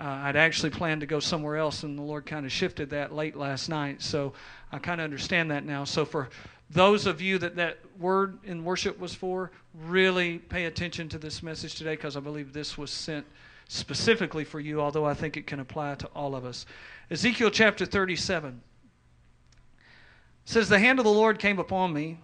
[0.00, 3.14] Uh, I'd actually planned to go somewhere else, and the Lord kind of shifted that
[3.14, 4.00] late last night.
[4.00, 4.32] So
[4.72, 5.84] I kind of understand that now.
[5.84, 6.30] So for
[6.70, 11.42] those of you that that word in worship was for, really pay attention to this
[11.42, 13.26] message today because I believe this was sent
[13.68, 16.64] specifically for you, although I think it can apply to all of us.
[17.10, 18.62] Ezekiel chapter 37
[20.46, 22.20] says, The hand of the Lord came upon me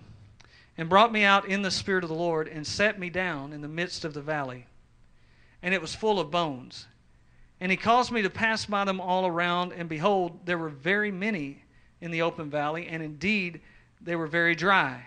[0.78, 3.60] and brought me out in the spirit of the Lord and set me down in
[3.60, 4.66] the midst of the valley.
[5.62, 6.86] And it was full of bones.
[7.60, 11.10] And he caused me to pass by them all around, and behold, there were very
[11.10, 11.62] many
[12.00, 13.60] in the open valley, and indeed
[14.00, 15.06] they were very dry.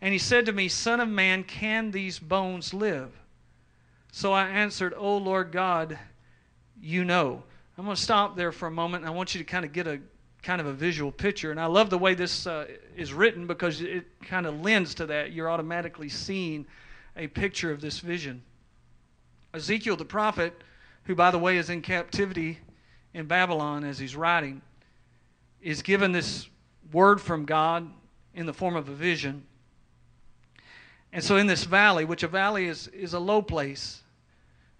[0.00, 3.10] And he said to me, Son of man, can these bones live?
[4.12, 5.98] So I answered, O Lord God,
[6.80, 7.42] you know.
[7.76, 9.04] I'm going to stop there for a moment.
[9.04, 10.00] And I want you to kind of get a
[10.42, 11.50] kind of a visual picture.
[11.50, 12.66] And I love the way this uh,
[12.96, 15.32] is written because it kind of lends to that.
[15.32, 16.66] You're automatically seeing
[17.16, 18.42] a picture of this vision.
[19.52, 20.62] Ezekiel the prophet,
[21.04, 22.58] who, by the way, is in captivity
[23.14, 24.62] in Babylon as he's writing,
[25.60, 26.48] is given this
[26.92, 27.90] word from God
[28.34, 29.44] in the form of a vision.
[31.12, 34.02] And so, in this valley, which a valley is, is a low place,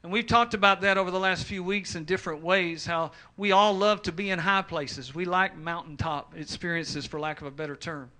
[0.03, 3.53] and we've talked about that over the last few weeks in different ways, how we
[3.53, 5.15] all love to be in high places.
[5.15, 8.11] We like mountaintop experiences, for lack of a better term.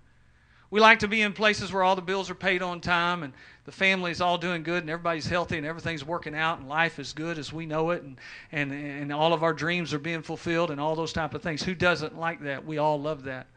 [0.71, 3.33] We like to be in places where all the bills are paid on time and
[3.65, 7.11] the family's all doing good and everybody's healthy and everything's working out and life is
[7.11, 8.17] good as we know it and,
[8.53, 11.61] and, and all of our dreams are being fulfilled and all those type of things.
[11.61, 12.65] Who doesn't like that?
[12.65, 13.47] We all love that.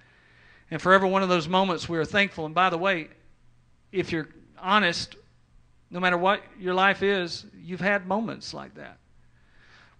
[0.72, 2.46] And for every one of those moments, we are thankful.
[2.46, 3.08] And by the way,
[3.92, 4.28] if you're
[4.58, 5.14] honest,
[5.90, 8.98] no matter what your life is, you've had moments like that.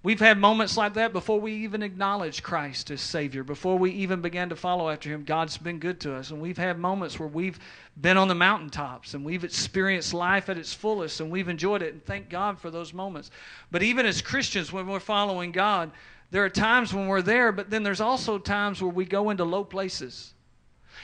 [0.04, 4.20] We've had moments like that before we even acknowledged Christ as Savior, before we even
[4.20, 5.24] began to follow after Him.
[5.24, 6.30] God's been good to us.
[6.30, 7.58] And we've had moments where we've
[7.98, 11.94] been on the mountaintops and we've experienced life at its fullest and we've enjoyed it.
[11.94, 13.30] And thank God for those moments.
[13.70, 15.90] But even as Christians, when we're following God,
[16.30, 19.44] there are times when we're there, but then there's also times where we go into
[19.44, 20.34] low places.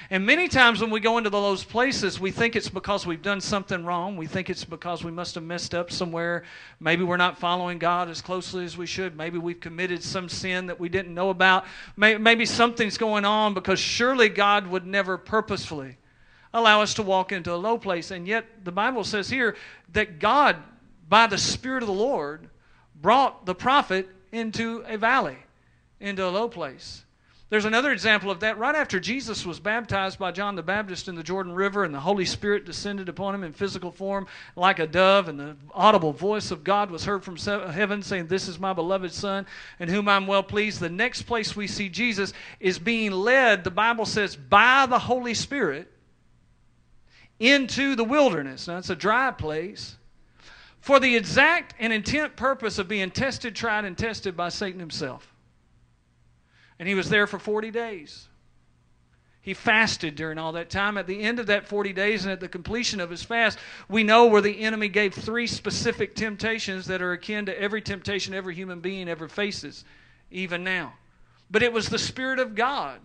[0.08, 3.40] And many times when we go into those places, we think it's because we've done
[3.40, 4.16] something wrong.
[4.16, 6.44] We think it's because we must have messed up somewhere.
[6.80, 9.16] Maybe we're not following God as closely as we should.
[9.16, 11.66] Maybe we've committed some sin that we didn't know about.
[11.96, 15.98] Maybe something's going on because surely God would never purposefully
[16.54, 18.10] allow us to walk into a low place.
[18.10, 19.56] And yet, the Bible says here
[19.92, 20.56] that God,
[21.08, 22.48] by the Spirit of the Lord,
[23.00, 25.38] brought the prophet into a valley,
[26.00, 27.04] into a low place.
[27.50, 28.58] There's another example of that.
[28.58, 31.98] Right after Jesus was baptized by John the Baptist in the Jordan River, and the
[31.98, 36.52] Holy Spirit descended upon him in physical form like a dove, and the audible voice
[36.52, 39.46] of God was heard from heaven saying, This is my beloved Son,
[39.80, 40.78] in whom I'm well pleased.
[40.78, 45.34] The next place we see Jesus is being led, the Bible says, by the Holy
[45.34, 45.90] Spirit
[47.40, 48.68] into the wilderness.
[48.68, 49.96] Now, it's a dry place
[50.78, 55.34] for the exact and intent purpose of being tested, tried, and tested by Satan himself.
[56.80, 58.26] And he was there for 40 days.
[59.42, 60.96] He fasted during all that time.
[60.96, 63.58] At the end of that 40 days and at the completion of his fast,
[63.90, 68.32] we know where the enemy gave three specific temptations that are akin to every temptation
[68.32, 69.84] every human being ever faces,
[70.30, 70.94] even now.
[71.50, 73.00] But it was the Spirit of God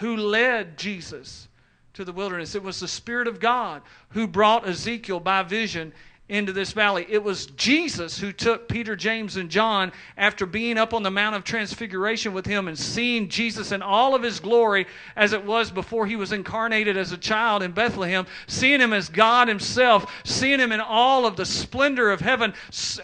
[0.00, 1.48] who led Jesus
[1.94, 2.54] to the wilderness.
[2.54, 5.94] It was the Spirit of God who brought Ezekiel by vision
[6.28, 7.06] into this valley.
[7.08, 11.36] It was Jesus who took Peter, James, and John after being up on the Mount
[11.36, 15.70] of Transfiguration with him and seeing Jesus in all of his glory as it was
[15.70, 20.58] before he was incarnated as a child in Bethlehem, seeing him as God himself, seeing
[20.58, 22.54] him in all of the splendor of heaven.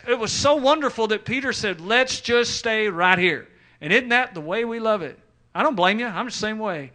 [0.08, 3.46] It was so wonderful that Peter said, Let's just stay right here.
[3.80, 5.18] And isn't that the way we love it?
[5.54, 6.06] I don't blame you.
[6.06, 6.90] I'm the same way.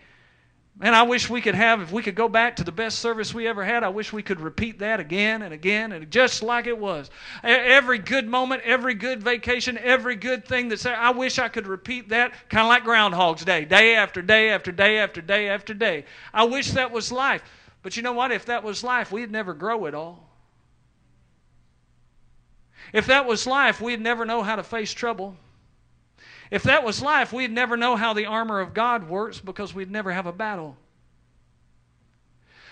[0.79, 3.33] Man, I wish we could have, if we could go back to the best service
[3.33, 6.67] we ever had, I wish we could repeat that again and again and just like
[6.67, 7.09] it was.
[7.43, 11.65] Every good moment, every good vacation, every good thing that's there, I wish I could
[11.65, 15.73] repeat that kind of like Groundhog's Day, day after day after day after day after
[15.73, 16.05] day.
[16.31, 17.41] I wish that was life.
[17.81, 18.31] But you know what?
[18.31, 20.29] If that was life, we'd never grow at all.
[22.93, 25.37] If that was life, we'd never know how to face trouble.
[26.49, 29.91] If that was life, we'd never know how the armor of God works because we'd
[29.91, 30.77] never have a battle.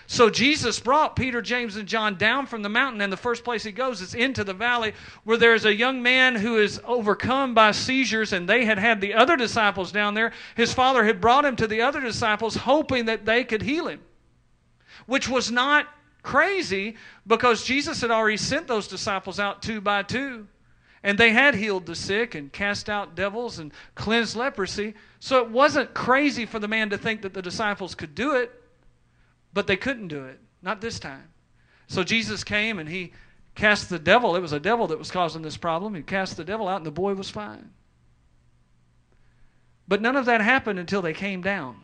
[0.08, 3.64] So Jesus brought Peter, James, and John down from the mountain, and the first place
[3.64, 4.94] he goes is into the valley
[5.24, 9.16] where there's a young man who is overcome by seizures, and they had had the
[9.16, 10.32] other disciples down there.
[10.56, 14.02] His father had brought him to the other disciples, hoping that they could heal him,
[15.08, 15.88] which was not
[16.22, 20.48] crazy because Jesus had already sent those disciples out two by two.
[21.06, 24.96] And they had healed the sick and cast out devils and cleansed leprosy.
[25.20, 28.52] So it wasn't crazy for the man to think that the disciples could do it,
[29.54, 30.40] but they couldn't do it.
[30.64, 31.28] Not this time.
[31.86, 33.14] So Jesus came and he
[33.54, 34.36] cast the devil.
[34.36, 35.94] It was a devil that was causing this problem.
[35.94, 37.70] He cast the devil out, and the boy was fine.
[39.88, 41.82] But none of that happened until they came down.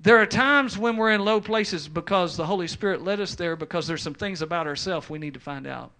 [0.00, 3.54] There are times when we're in low places because the Holy Spirit led us there
[3.54, 5.92] because there's some things about ourselves we need to find out.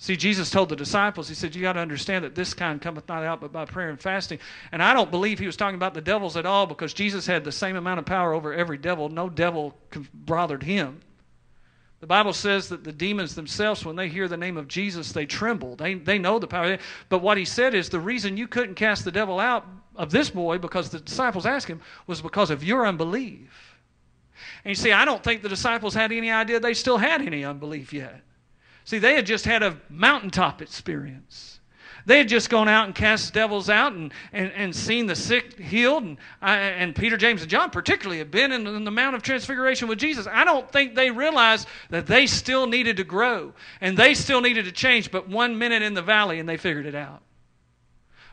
[0.00, 3.08] See, Jesus told the disciples, He said, You got to understand that this kind cometh
[3.08, 4.38] not out but by prayer and fasting.
[4.70, 7.42] And I don't believe He was talking about the devils at all because Jesus had
[7.42, 9.08] the same amount of power over every devil.
[9.08, 9.76] No devil
[10.14, 11.00] bothered Him.
[12.00, 15.26] The Bible says that the demons themselves, when they hear the name of Jesus, they
[15.26, 15.74] tremble.
[15.74, 16.78] They, they know the power.
[17.08, 19.66] But what he said is the reason you couldn't cast the devil out
[19.96, 23.74] of this boy, because the disciples asked him, was because of your unbelief.
[24.64, 27.44] And you see, I don't think the disciples had any idea they still had any
[27.44, 28.22] unbelief yet.
[28.88, 31.60] See, they had just had a mountaintop experience.
[32.06, 35.60] They had just gone out and cast devils out and, and, and seen the sick
[35.60, 36.04] healed.
[36.04, 39.88] And, and Peter, James, and John, particularly, had been in, in the Mount of Transfiguration
[39.88, 40.26] with Jesus.
[40.26, 43.52] I don't think they realized that they still needed to grow
[43.82, 46.86] and they still needed to change, but one minute in the valley and they figured
[46.86, 47.20] it out.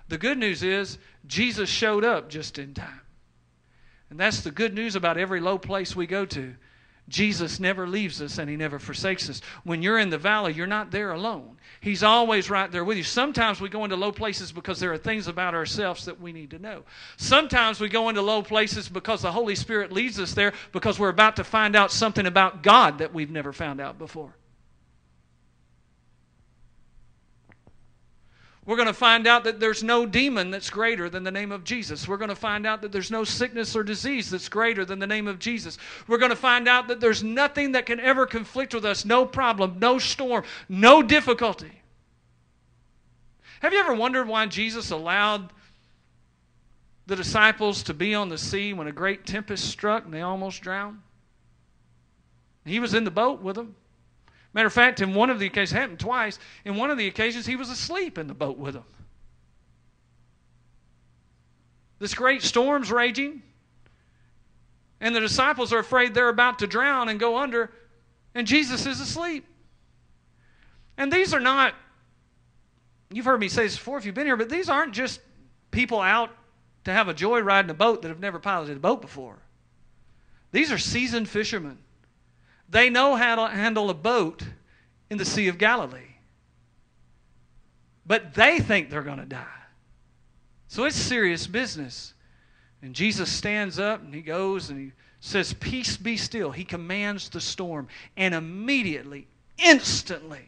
[0.08, 3.02] The good news is Jesus showed up just in time.
[4.10, 6.56] And that's the good news about every low place we go to.
[7.08, 9.42] Jesus never leaves us and he never forsakes us.
[9.64, 11.58] When you're in the valley, you're not there alone.
[11.80, 13.04] He's always right there with you.
[13.04, 16.50] Sometimes we go into low places because there are things about ourselves that we need
[16.52, 16.84] to know.
[17.18, 21.10] Sometimes we go into low places because the Holy Spirit leads us there because we're
[21.10, 24.34] about to find out something about God that we've never found out before.
[28.66, 31.64] We're going to find out that there's no demon that's greater than the name of
[31.64, 32.08] Jesus.
[32.08, 35.06] We're going to find out that there's no sickness or disease that's greater than the
[35.06, 35.78] name of Jesus.
[36.08, 39.26] We're going to find out that there's nothing that can ever conflict with us no
[39.26, 41.80] problem, no storm, no difficulty.
[43.60, 45.54] Have you ever wondered why Jesus allowed
[47.06, 50.62] the disciples to be on the sea when a great tempest struck and they almost
[50.62, 51.02] drowned?
[52.66, 53.76] He was in the boat with them.
[54.56, 57.46] Matter of fact, in one of the occasions, happened twice, in one of the occasions,
[57.46, 58.86] he was asleep in the boat with them.
[62.00, 63.44] This great storm's raging,
[65.02, 67.70] and the disciples are afraid they're about to drown and go under,
[68.34, 69.46] and Jesus is asleep.
[70.98, 71.74] And these are not,
[73.12, 75.20] you've heard me say this before if you've been here, but these aren't just
[75.72, 76.30] people out
[76.86, 79.38] to have a joy ride in a boat that have never piloted a boat before.
[80.54, 81.80] These are seasoned fishermen.
[82.76, 84.44] They know how to handle a boat
[85.10, 86.18] in the Sea of Galilee.
[88.06, 89.46] But they think they're going to die.
[90.68, 92.14] So it's serious business.
[92.82, 94.92] And Jesus stands up and he goes and he
[95.22, 96.52] says, Peace be still.
[96.52, 97.88] He commands the storm.
[98.18, 100.46] And immediately, instantly,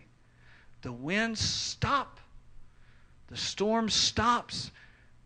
[0.81, 2.19] the winds stop,
[3.27, 4.71] the storm stops,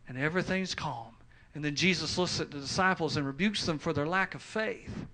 [0.07, 1.15] and everything's calm.
[1.55, 5.07] And then Jesus looks at the disciples and rebukes them for their lack of faith.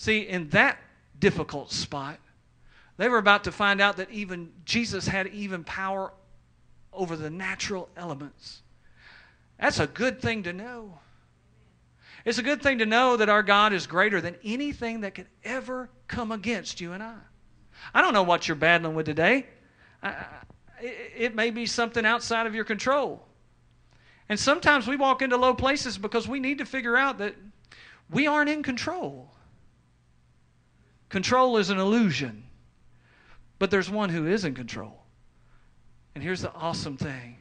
[0.00, 0.78] See, in that
[1.18, 2.18] difficult spot,
[2.96, 6.14] they were about to find out that even Jesus had even power
[6.90, 8.62] over the natural elements.
[9.60, 11.00] That's a good thing to know.
[12.24, 15.26] It's a good thing to know that our God is greater than anything that could
[15.44, 17.18] ever come against you and I.
[17.92, 19.48] I don't know what you're battling with today.
[20.80, 23.26] it may be something outside of your control.
[24.30, 27.34] And sometimes we walk into low places because we need to figure out that
[28.08, 29.29] we aren't in control.
[31.10, 32.44] Control is an illusion,
[33.58, 35.02] but there's one who is in control.
[36.14, 37.36] And here's the awesome thing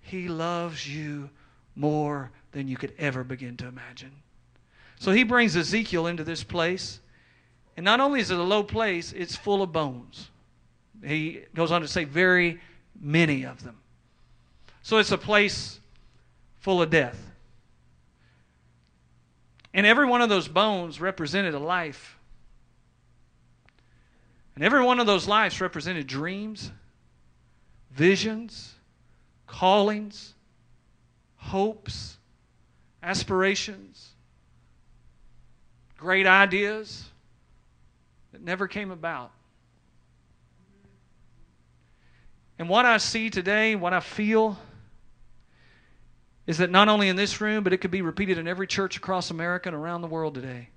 [0.00, 1.30] He loves you
[1.76, 4.10] more than you could ever begin to imagine.
[4.98, 7.00] So he brings Ezekiel into this place.
[7.76, 10.28] And not only is it a low place, it's full of bones.
[11.02, 12.60] He goes on to say, very
[13.00, 13.78] many of them.
[14.82, 15.80] So it's a place
[16.58, 17.30] full of death.
[19.72, 22.18] And every one of those bones represented a life
[24.60, 26.70] and every one of those lives represented dreams,
[27.92, 28.74] visions,
[29.46, 30.34] callings,
[31.36, 32.18] hopes,
[33.02, 34.10] aspirations,
[35.96, 37.08] great ideas
[38.32, 39.30] that never came about.
[42.58, 44.58] And what I see today, what I feel,
[46.46, 48.98] is that not only in this room, but it could be repeated in every church
[48.98, 50.68] across America and around the world today.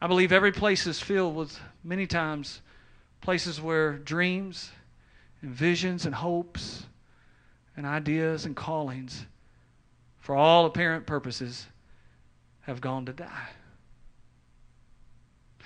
[0.00, 2.60] I believe every place is filled with many times
[3.20, 4.70] places where dreams
[5.42, 6.86] and visions and hopes
[7.76, 9.26] and ideas and callings,
[10.18, 11.66] for all apparent purposes,
[12.62, 13.48] have gone to die.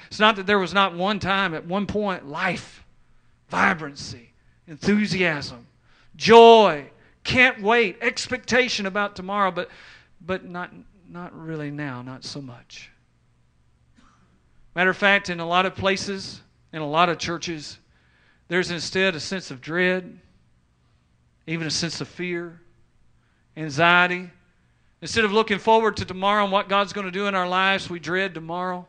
[0.06, 2.84] It's not that there was not one time, at one point, life,
[3.48, 4.32] vibrancy,
[4.66, 5.66] enthusiasm,
[6.16, 6.90] joy,
[7.24, 9.68] can't wait, expectation about tomorrow, but,
[10.20, 10.72] but not,
[11.08, 12.90] not really now, not so much.
[14.74, 16.40] Matter of fact, in a lot of places,
[16.72, 17.78] in a lot of churches,
[18.48, 20.18] there's instead a sense of dread,
[21.46, 22.60] even a sense of fear,
[23.56, 24.30] anxiety.
[25.02, 27.88] Instead of looking forward to tomorrow and what God's going to do in our lives,
[27.88, 28.86] we dread tomorrow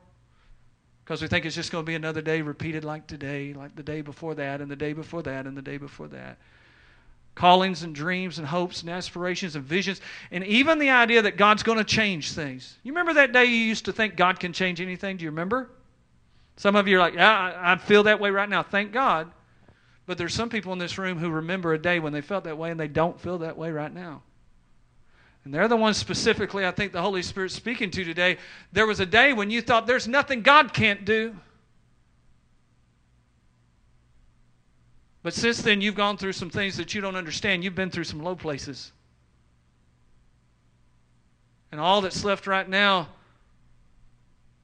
[1.04, 3.84] because we think it's just going to be another day repeated like today, like the
[3.84, 6.38] day before that, and the day before that, and the day before that.
[7.42, 11.64] Callings and dreams and hopes and aspirations and visions, and even the idea that God's
[11.64, 12.78] going to change things.
[12.84, 15.18] You remember that day you used to think God can change anything?
[15.18, 15.72] Do you remember?
[16.58, 18.62] Some of you are like, yeah, I, feel that way right now.
[18.62, 19.32] Thank God.
[20.06, 22.60] But there's some people in this room who remember a day when they felt that
[22.60, 24.22] way and they don't feel that way right now.
[25.44, 28.38] And they're the ones specifically I think the Holy Spirit's speaking to today.
[28.72, 31.36] There was a day when you thought there's nothing God can't do.
[35.24, 37.64] But since then, you've gone through some things that you don't understand.
[37.64, 38.92] You've been through some low places.
[41.72, 43.08] And all that's left right now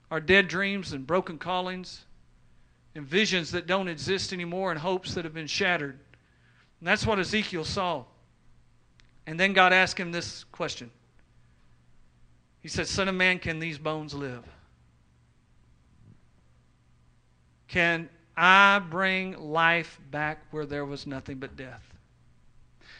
[0.09, 2.05] are dead dreams and broken callings
[2.95, 5.99] and visions that don't exist anymore and hopes that have been shattered.
[6.79, 8.03] And that's what Ezekiel saw.
[9.25, 10.89] And then God asked him this question
[12.61, 14.43] He said, Son of man, can these bones live?
[17.67, 21.81] Can I bring life back where there was nothing but death?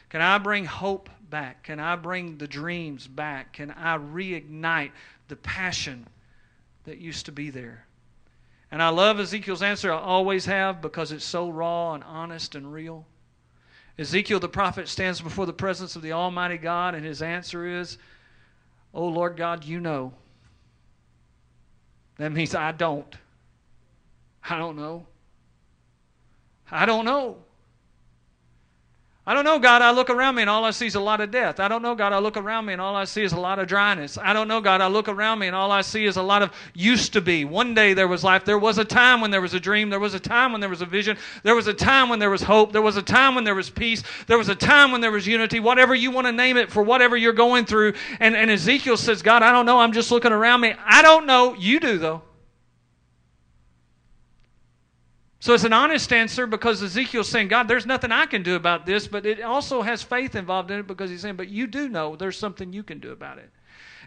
[0.10, 1.64] Can I bring hope back?
[1.64, 3.54] Can I bring the dreams back?
[3.54, 4.92] Can I reignite
[5.28, 6.08] the passion
[6.86, 7.86] that used to be there?
[8.72, 12.74] And I love Ezekiel's answer, I always have, because it's so raw and honest and
[12.74, 13.06] real.
[14.00, 17.98] Ezekiel the prophet stands before the presence of the Almighty God, and his answer is,
[18.94, 20.14] Oh Lord God, you know.
[22.18, 23.16] That means I don't.
[24.50, 25.06] I don't know.
[26.72, 27.38] I don't know.
[29.30, 29.82] I don't know, God.
[29.82, 31.60] I look around me and all I see is a lot of death.
[31.60, 32.14] I don't know, God.
[32.14, 34.18] I look around me and all I see is a lot of dryness.
[34.18, 34.80] I don't know, God.
[34.80, 37.44] I look around me and all I see is a lot of used to be.
[37.44, 38.46] One day there was life.
[38.46, 39.90] There was a time when there was a dream.
[39.90, 41.18] There was a time when there was a vision.
[41.44, 42.72] There was a time when there was hope.
[42.72, 44.02] There was a time when there was peace.
[44.28, 45.60] There was a time when there was unity.
[45.60, 47.96] Whatever you want to name it for whatever you're going through.
[48.22, 49.78] And, and Ezekiel says, God, I don't know.
[49.78, 50.74] I'm just looking around me.
[50.86, 51.54] I don't know.
[51.54, 52.22] You do, though.
[55.40, 58.86] So it's an honest answer because Ezekiel's saying, God, there's nothing I can do about
[58.86, 61.88] this, but it also has faith involved in it because he's saying, but you do
[61.90, 63.52] know there's something you can do about it.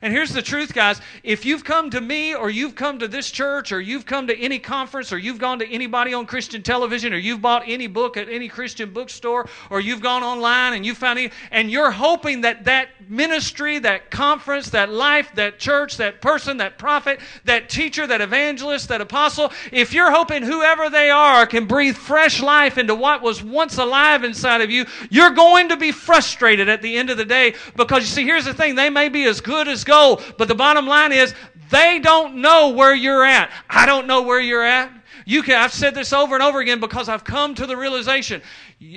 [0.02, 0.99] And here's the truth, guys.
[1.23, 4.38] If you've come to me or you've come to this church or you've come to
[4.38, 8.16] any conference or you've gone to anybody on Christian television or you've bought any book
[8.16, 12.40] at any Christian bookstore or you've gone online and you found any, and you're hoping
[12.40, 18.07] that that ministry, that conference, that life, that church, that person, that prophet, that teacher,
[18.07, 22.95] that evangelist, that apostle, if you're hoping whoever they are can breathe fresh life into
[22.95, 27.11] what was once alive inside of you, you're going to be frustrated at the end
[27.11, 29.85] of the day because you see, here's the thing they may be as good as
[29.90, 30.20] go.
[30.38, 31.35] But the bottom line is,
[31.70, 33.50] they don't know where you're at.
[33.68, 34.92] I don't know where you're at.
[35.26, 38.42] You can, I've said this over and over again because I've come to the realization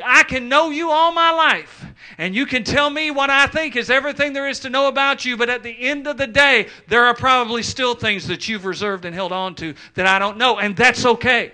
[0.03, 1.85] I can know you all my life,
[2.17, 5.25] and you can tell me what I think is everything there is to know about
[5.25, 8.63] you, but at the end of the day, there are probably still things that you've
[8.63, 11.51] reserved and held on to that I don't know, and that's okay.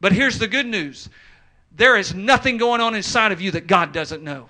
[0.00, 1.08] But here's the good news
[1.76, 4.48] there is nothing going on inside of you that God doesn't know.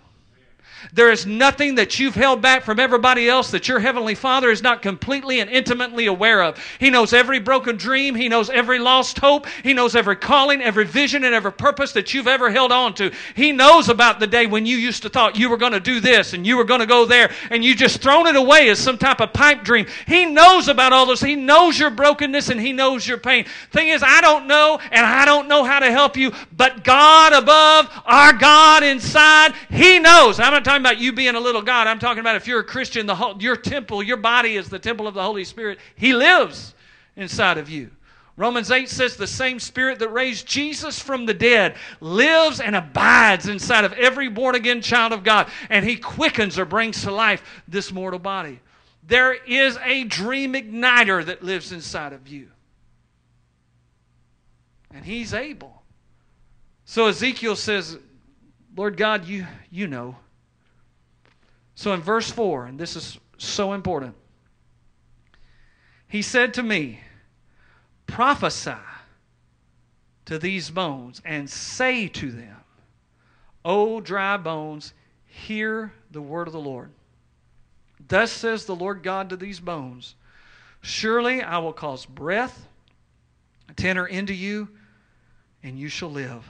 [0.92, 4.62] There is nothing that you've held back from everybody else that your Heavenly Father is
[4.62, 6.58] not completely and intimately aware of.
[6.78, 8.14] He knows every broken dream.
[8.14, 9.46] He knows every lost hope.
[9.62, 13.12] He knows every calling, every vision, and every purpose that you've ever held on to.
[13.34, 16.00] He knows about the day when you used to thought you were going to do
[16.00, 18.78] this and you were going to go there and you just thrown it away as
[18.78, 19.86] some type of pipe dream.
[20.06, 21.20] He knows about all this.
[21.20, 23.46] He knows your brokenness and He knows your pain.
[23.70, 27.32] Thing is, I don't know and I don't know how to help you, but God
[27.32, 30.38] above, our God inside, He knows.
[30.40, 31.86] I'm not talking about you being a little God.
[31.86, 34.78] I'm talking about if you're a Christian, the whole, your temple, your body is the
[34.78, 35.78] temple of the Holy Spirit.
[35.94, 36.74] He lives
[37.16, 37.90] inside of you.
[38.36, 43.48] Romans 8 says the same Spirit that raised Jesus from the dead lives and abides
[43.48, 47.42] inside of every born again child of God, and He quickens or brings to life
[47.66, 48.60] this mortal body.
[49.02, 52.48] There is a dream igniter that lives inside of you,
[54.92, 55.82] and He's able.
[56.84, 57.98] So Ezekiel says,
[58.76, 60.16] Lord God, you, you know.
[61.76, 64.14] So in verse 4, and this is so important,
[66.08, 67.00] he said to me,
[68.06, 68.72] Prophesy
[70.24, 72.56] to these bones and say to them,
[73.62, 74.94] O dry bones,
[75.26, 76.90] hear the word of the Lord.
[78.08, 80.14] Thus says the Lord God to these bones
[80.80, 82.68] Surely I will cause breath
[83.76, 84.68] to enter into you,
[85.62, 86.48] and you shall live.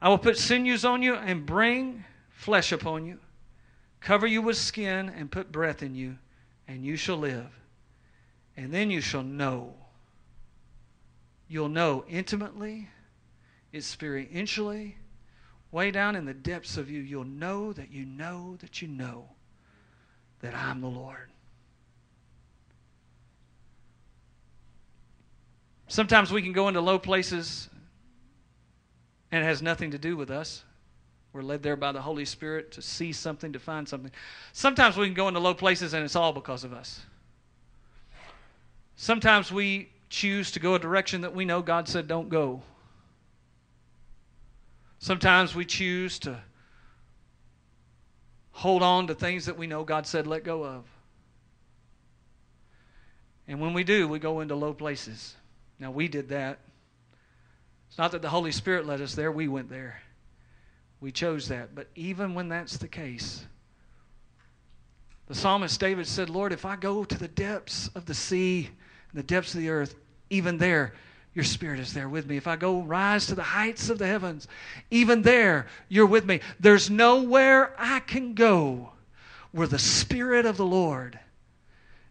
[0.00, 3.18] I will put sinews on you and bring flesh upon you
[4.00, 6.16] cover you with skin, and put breath in you,
[6.66, 7.50] and you shall live.
[8.56, 9.74] And then you shall know.
[11.48, 12.88] You'll know intimately,
[13.72, 14.94] experientially,
[15.72, 19.28] way down in the depths of you, you'll know that you know that you know
[20.40, 21.30] that I'm the Lord.
[25.88, 27.68] Sometimes we can go into low places
[29.32, 30.64] and it has nothing to do with us.
[31.32, 34.10] We're led there by the Holy Spirit to see something, to find something.
[34.52, 37.02] Sometimes we can go into low places and it's all because of us.
[38.96, 42.62] Sometimes we choose to go a direction that we know God said don't go.
[44.98, 46.38] Sometimes we choose to
[48.50, 50.84] hold on to things that we know God said let go of.
[53.48, 55.34] And when we do, we go into low places.
[55.78, 56.58] Now, we did that.
[57.88, 60.02] It's not that the Holy Spirit led us there, we went there.
[61.00, 61.74] We chose that.
[61.74, 63.44] But even when that's the case,
[65.26, 68.68] the psalmist David said, Lord, if I go to the depths of the sea
[69.10, 69.94] and the depths of the earth,
[70.28, 70.92] even there,
[71.34, 72.36] your spirit is there with me.
[72.36, 74.48] If I go rise to the heights of the heavens,
[74.90, 76.40] even there, you're with me.
[76.58, 78.92] There's nowhere I can go
[79.52, 81.18] where the spirit of the Lord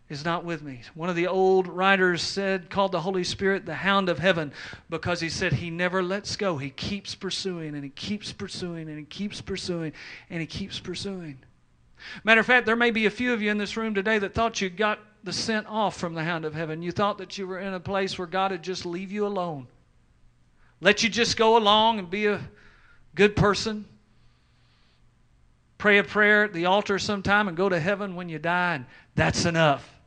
[0.09, 0.81] is not with me.
[0.95, 4.51] One of the old writers said, called the Holy Spirit the hound of heaven,
[4.89, 6.57] because he said he never lets go.
[6.57, 9.93] He keeps pursuing and he keeps pursuing and he keeps pursuing
[10.29, 11.37] and he keeps pursuing.
[12.23, 14.33] Matter of fact, there may be a few of you in this room today that
[14.33, 16.81] thought you got the scent off from the hound of heaven.
[16.81, 19.67] You thought that you were in a place where God would just leave you alone,
[20.81, 22.41] let you just go along and be a
[23.15, 23.85] good person,
[25.77, 28.85] pray a prayer at the altar sometime, and go to heaven when you die, and
[29.13, 29.98] that's enough.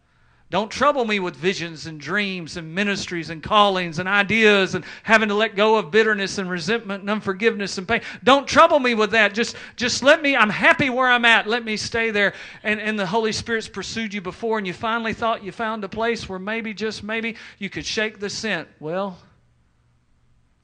[0.53, 5.31] Don't trouble me with visions and dreams and ministries and callings and ideas and having
[5.31, 8.03] to let go of bitterness and resentment and unforgiveness and pain.
[8.23, 9.33] Don't trouble me with that.
[9.33, 11.47] Just, just let me, I'm happy where I'm at.
[11.47, 12.35] Let me stay there.
[12.65, 15.89] And, and the Holy Spirit's pursued you before and you finally thought you found a
[15.89, 18.69] place where maybe, just maybe, you could shake the scent.
[18.79, 19.17] Well,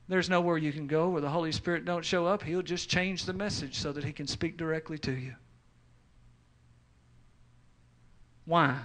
[0.06, 2.42] there's nowhere you can go where the Holy Spirit don't show up.
[2.42, 5.34] He'll just change the message so that he can speak directly to you.
[8.44, 8.80] Why?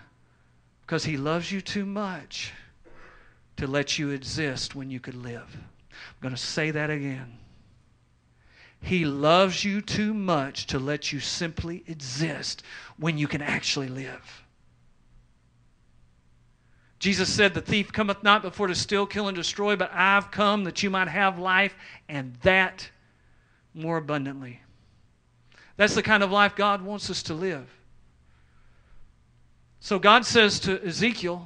[0.93, 2.53] Because he loves you too much
[3.57, 5.57] to let you exist when you could live.
[5.89, 7.39] I'm going to say that again.
[8.79, 12.61] He loves you too much to let you simply exist
[12.97, 14.43] when you can actually live.
[16.99, 20.63] Jesus said, The thief cometh not before to steal, kill, and destroy, but I've come
[20.65, 21.75] that you might have life,
[22.07, 22.87] and that
[23.73, 24.61] more abundantly.
[25.75, 27.67] That's the kind of life God wants us to live.
[29.83, 31.45] So God says to Ezekiel,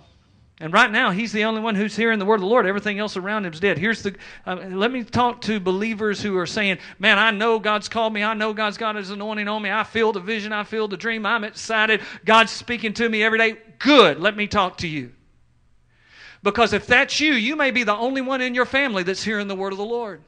[0.60, 2.68] and right now he's the only one who's hearing the word of the Lord.
[2.68, 3.80] Everything else around him is dead.
[3.80, 4.16] Here's the.
[4.46, 8.24] Uh, let me talk to believers who are saying, "Man, I know God's called me.
[8.24, 9.72] I know God's got His anointing on me.
[9.72, 10.54] I feel the vision.
[10.54, 11.26] I feel the dream.
[11.26, 12.02] I'm excited.
[12.26, 13.58] God's speaking to me every day.
[13.80, 14.20] Good.
[14.20, 15.14] Let me talk to you."
[16.44, 19.48] Because if that's you, you may be the only one in your family that's hearing
[19.48, 20.22] the word of the Lord.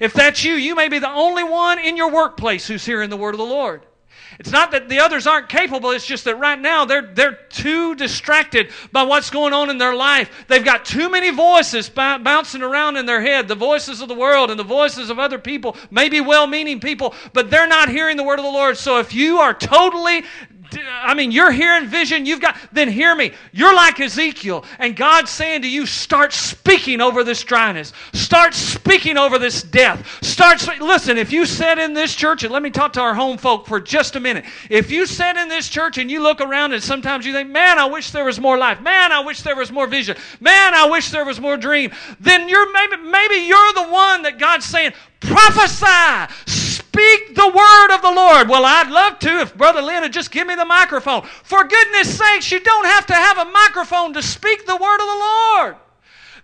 [0.00, 3.16] If that's you, you may be the only one in your workplace who's hearing the
[3.16, 3.86] word of the Lord.
[4.38, 7.96] It's not that the others aren't capable, it's just that right now they're, they're too
[7.96, 10.30] distracted by what's going on in their life.
[10.46, 14.14] They've got too many voices b- bouncing around in their head the voices of the
[14.14, 18.16] world and the voices of other people, maybe well meaning people, but they're not hearing
[18.16, 18.76] the word of the Lord.
[18.76, 20.24] So if you are totally
[20.76, 23.32] I mean, you're hearing vision, you've got, then hear me.
[23.52, 27.92] You're like Ezekiel, and God's saying to you, start speaking over this dryness.
[28.12, 30.06] Start speaking over this death.
[30.22, 33.38] Start, listen, if you sit in this church, and let me talk to our home
[33.38, 34.44] folk for just a minute.
[34.68, 37.78] If you sit in this church and you look around and sometimes you think, man,
[37.78, 38.80] I wish there was more life.
[38.80, 40.16] Man, I wish there was more vision.
[40.40, 41.92] Man, I wish there was more dream.
[42.20, 46.32] Then you're maybe, maybe you're the one that God's saying, prophesy,
[46.92, 48.48] speak the word of the Lord.
[48.48, 51.22] Well, I'd love to if Brother Lynn would just give me the microphone.
[51.42, 55.06] For goodness sakes, you don't have to have a microphone to speak the word of
[55.06, 55.76] the Lord.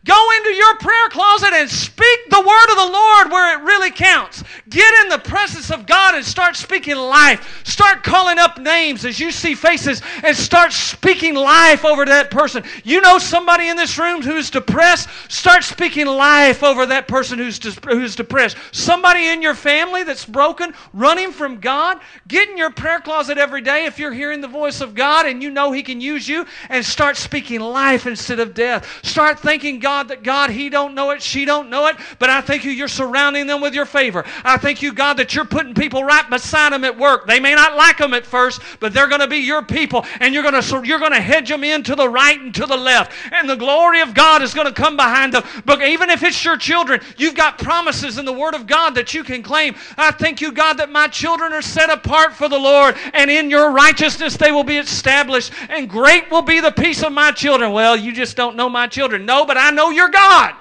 [0.04, 3.90] Go into your prayer closet and speak the word of the Lord where it really
[3.90, 4.44] counts.
[4.68, 7.64] Get in the presence of God and start speaking life.
[7.64, 12.64] Start calling up names as you see faces and start speaking life over that person.
[12.84, 15.08] You know somebody in this room who's depressed?
[15.28, 18.58] Start speaking life over that person who's, who's depressed.
[18.72, 21.98] Somebody in your family that's broken, running from God?
[22.28, 25.42] Get in your prayer closet every day if you're hearing the voice of God and
[25.42, 29.00] you know He can use you and start speaking life instead of death.
[29.02, 32.28] Start thanking God God that God, he don't know it, she don't know it, but
[32.28, 34.24] I thank you you're surrounding them with your favor.
[34.42, 37.28] I thank you, God, that you're putting people right beside them at work.
[37.28, 40.34] They may not like them at first, but they're going to be your people, and
[40.34, 42.76] you're going to you're going to hedge them in to the right and to the
[42.76, 45.44] left, and the glory of God is going to come behind them.
[45.64, 49.14] But even if it's your children, you've got promises in the Word of God that
[49.14, 49.76] you can claim.
[49.96, 53.48] I thank you, God, that my children are set apart for the Lord, and in
[53.48, 57.70] your righteousness they will be established, and great will be the peace of my children.
[57.70, 59.24] Well, you just don't know my children.
[59.24, 60.54] No, but I know your God.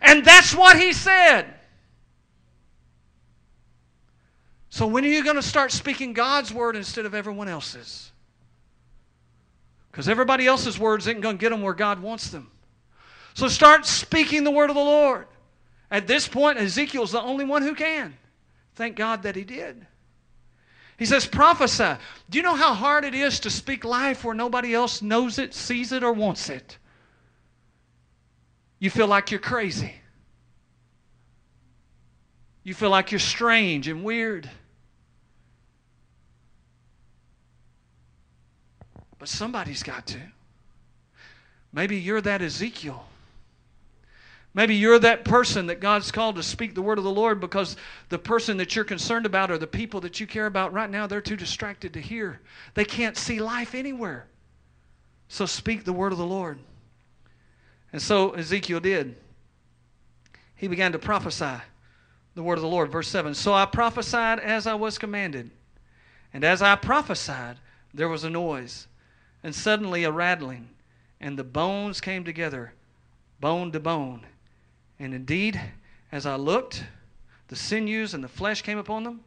[0.00, 1.46] And that's what he said.
[4.70, 8.12] So, when are you going to start speaking God's word instead of everyone else's?
[9.90, 12.50] Because everybody else's words ain't going to get them where God wants them.
[13.34, 15.26] So, start speaking the word of the Lord.
[15.90, 18.16] At this point, Ezekiel's the only one who can.
[18.76, 19.86] Thank God that he did.
[20.96, 21.94] He says, prophesy.
[22.28, 25.54] Do you know how hard it is to speak life where nobody else knows it,
[25.54, 26.76] sees it, or wants it?
[28.80, 29.94] You feel like you're crazy.
[32.64, 34.50] You feel like you're strange and weird.
[39.18, 40.18] But somebody's got to.
[41.72, 43.06] Maybe you're that Ezekiel.
[44.52, 47.76] Maybe you're that person that God's called to speak the word of the Lord because
[48.08, 51.06] the person that you're concerned about or the people that you care about right now,
[51.06, 52.40] they're too distracted to hear.
[52.74, 54.26] They can't see life anywhere.
[55.28, 56.58] So speak the word of the Lord.
[57.92, 59.16] And so Ezekiel did.
[60.54, 61.62] He began to prophesy
[62.34, 62.90] the word of the Lord.
[62.90, 65.50] Verse 7 So I prophesied as I was commanded.
[66.32, 67.56] And as I prophesied,
[67.92, 68.86] there was a noise,
[69.42, 70.68] and suddenly a rattling,
[71.20, 72.72] and the bones came together,
[73.40, 74.24] bone to bone.
[74.98, 75.60] And indeed,
[76.12, 76.84] as I looked,
[77.48, 79.20] the sinews and the flesh came upon them,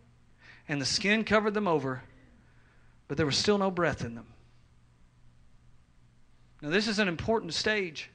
[0.69, 2.04] and the skin covered them over,
[3.10, 4.28] but there was still no breath in them.
[6.62, 8.10] Now, this is an important stage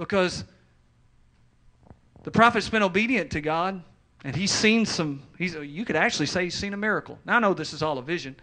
[0.00, 0.44] because
[2.24, 3.82] the prophet's been obedient to God,
[4.24, 7.18] and he's seen some, he's, you could actually say he's seen a miracle.
[7.24, 8.34] Now, I know this is all a vision,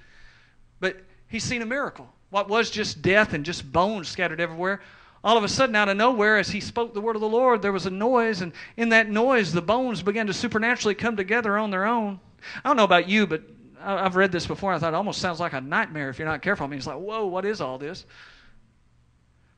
[0.80, 2.08] but he's seen a miracle.
[2.30, 4.82] What was just death and just bones scattered everywhere
[5.24, 7.62] all of a sudden, out of nowhere, as he spoke the word of the Lord,
[7.62, 11.58] there was a noise, and in that noise, the bones began to supernaturally come together
[11.58, 12.20] on their own.
[12.64, 13.42] I don't know about you, but
[13.82, 14.72] I've read this before.
[14.72, 16.66] And I thought it almost sounds like a nightmare if you're not careful.
[16.66, 18.06] I mean, it's like, whoa, what is all this?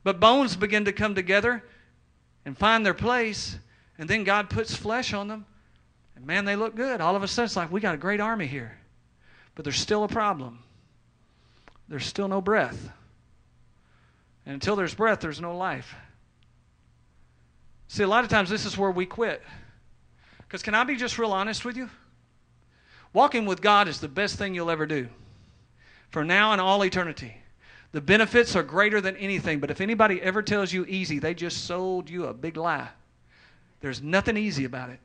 [0.02, 1.62] But bones begin to come together
[2.44, 3.58] and find their place,
[3.98, 5.46] and then God puts flesh on them,
[6.16, 7.00] and man, they look good.
[7.00, 8.78] All of a sudden, it's like we got a great army here,
[9.54, 10.60] but there's still a problem.
[11.88, 12.90] There's still no breath.
[14.46, 15.94] And until there's breath, there's no life.
[17.88, 19.42] See, a lot of times this is where we quit.
[20.38, 21.90] Because can I be just real honest with you?
[23.12, 25.08] Walking with God is the best thing you'll ever do.
[26.10, 27.39] For now and all eternity.
[27.92, 31.64] The benefits are greater than anything, but if anybody ever tells you easy, they just
[31.64, 32.88] sold you a big lie.
[33.80, 35.00] There's nothing easy about it.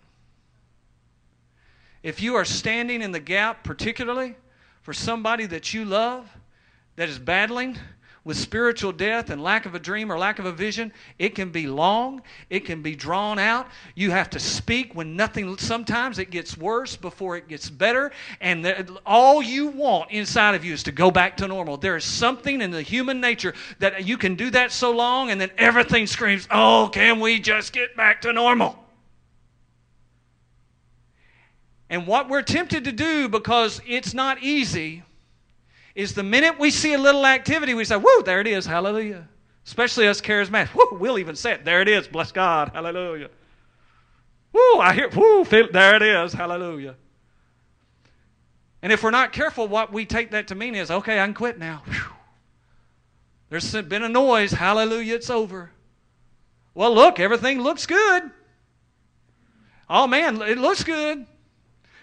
[2.03, 4.35] If you are standing in the gap, particularly
[4.83, 6.29] for somebody that you love
[6.95, 7.77] that is battling,
[8.25, 11.51] with spiritual death and lack of a dream or lack of a vision, it can
[11.51, 13.67] be long, it can be drawn out.
[13.93, 18.11] You have to speak when nothing, sometimes it gets worse before it gets better.
[18.41, 21.77] And all you want inside of you is to go back to normal.
[21.77, 25.39] There is something in the human nature that you can do that so long and
[25.39, 28.83] then everything screams, Oh, can we just get back to normal?
[31.91, 35.03] And what we're tempted to do because it's not easy
[35.95, 39.27] is the minute we see a little activity, we say, Whoa, there it is, hallelujah.
[39.65, 40.69] Especially us charismatics.
[40.69, 41.65] Whoa, we'll even say it.
[41.65, 43.29] There it is, bless God, hallelujah.
[44.53, 46.95] Whoa, I hear, whoa, feel, there it is, hallelujah.
[48.81, 51.33] And if we're not careful, what we take that to mean is, okay, I can
[51.33, 51.81] quit now.
[51.85, 52.13] Whew.
[53.49, 55.71] There's been a noise, hallelujah, it's over.
[56.73, 58.31] Well, look, everything looks good.
[59.89, 61.25] Oh man, it looks good.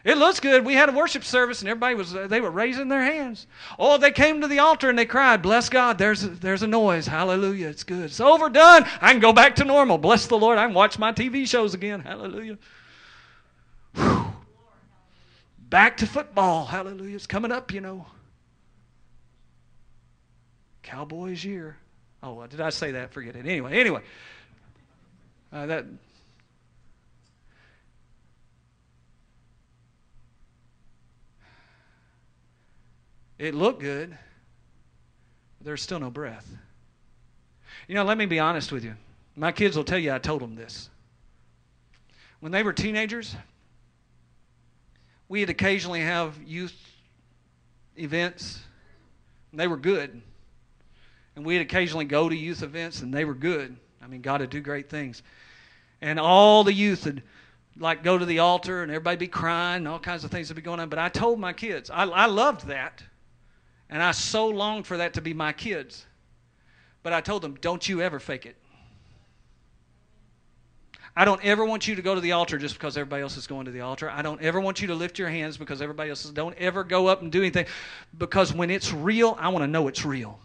[0.05, 0.65] It looks good.
[0.65, 3.47] We had a worship service and everybody was, they were raising their hands.
[3.79, 6.67] Oh, they came to the altar and they cried, Bless God, there's a, there's a
[6.67, 7.07] noise.
[7.07, 7.69] Hallelujah.
[7.69, 8.07] It's good.
[8.07, 8.85] It's overdone.
[9.01, 9.99] I can go back to normal.
[9.99, 10.59] Bless the Lord.
[10.59, 12.01] I can watch my TV shows again.
[12.01, 12.59] Hallelujah.
[13.95, 14.33] Whew.
[15.59, 16.65] Back to football.
[16.65, 17.15] Hallelujah.
[17.15, 18.07] It's coming up, you know.
[20.83, 21.77] Cowboys year.
[22.25, 23.12] Oh, did I say that?
[23.12, 23.47] Forget it.
[23.47, 24.03] Anyway, anyway.
[25.53, 25.87] Uh, that
[33.38, 34.11] It looked good,
[35.59, 36.49] but there's still no breath.
[37.88, 38.95] You know, let me be honest with you.
[39.37, 40.90] My kids will tell you I told them this.
[42.40, 43.35] When they were teenagers,
[45.29, 46.75] we'd occasionally have youth
[47.97, 48.61] events,
[49.53, 50.21] they were good.
[51.35, 53.77] And we'd occasionally go to youth events, and they were good.
[54.03, 55.23] I mean, God would do great things.
[56.01, 57.23] And all the youth would
[57.79, 60.57] like go to the altar and everybody be crying and all kinds of things would
[60.57, 60.88] be going on.
[60.88, 63.03] But I told my kids, I, I loved that.
[63.92, 66.07] And I so longed for that to be my kids.
[67.02, 68.57] But I told them, don't you ever fake it.
[71.14, 73.46] I don't ever want you to go to the altar just because everybody else is
[73.46, 74.09] going to the altar.
[74.09, 76.31] I don't ever want you to lift your hands because everybody else is.
[76.31, 77.66] Don't ever go up and do anything
[78.16, 80.40] because when it's real, I want to know it's real.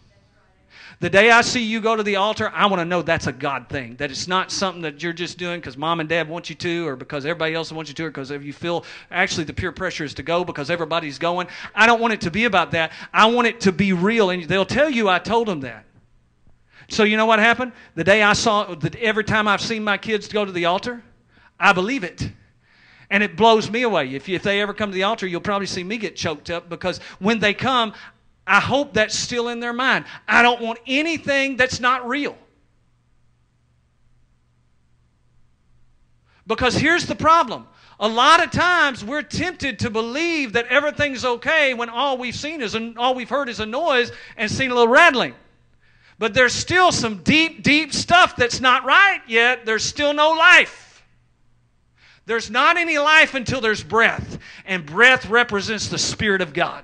[1.00, 3.32] The day I see you go to the altar, I want to know that's a
[3.32, 3.96] God thing.
[3.98, 6.88] That it's not something that you're just doing because mom and dad want you to,
[6.88, 10.04] or because everybody else wants you to, or because you feel actually the peer pressure
[10.04, 11.48] is to go because everybody's going.
[11.76, 12.92] I don't want it to be about that.
[13.14, 14.32] I want it to be real.
[14.32, 15.86] And they'll tell you I told them that.
[16.90, 17.74] So you know what happened?
[17.94, 21.04] The day I saw, every time I've seen my kids go to the altar,
[21.60, 22.32] I believe it.
[23.10, 24.16] And it blows me away.
[24.16, 26.50] If, you, if they ever come to the altar, you'll probably see me get choked
[26.50, 27.94] up because when they come,
[28.48, 30.06] I hope that's still in their mind.
[30.28, 32.38] I don't want anything that's not real.
[36.48, 37.68] Because here's the problem.
[38.00, 42.62] A lot of times we're tempted to believe that everything's okay when all we've seen
[42.62, 45.36] is all we've heard is a noise and seen a little rattling.
[46.20, 49.66] But there's still some deep, deep stuff that's not right yet.
[49.66, 51.04] There's still no life.
[52.26, 56.84] There's not any life until there's breath, and breath represents the Spirit of God.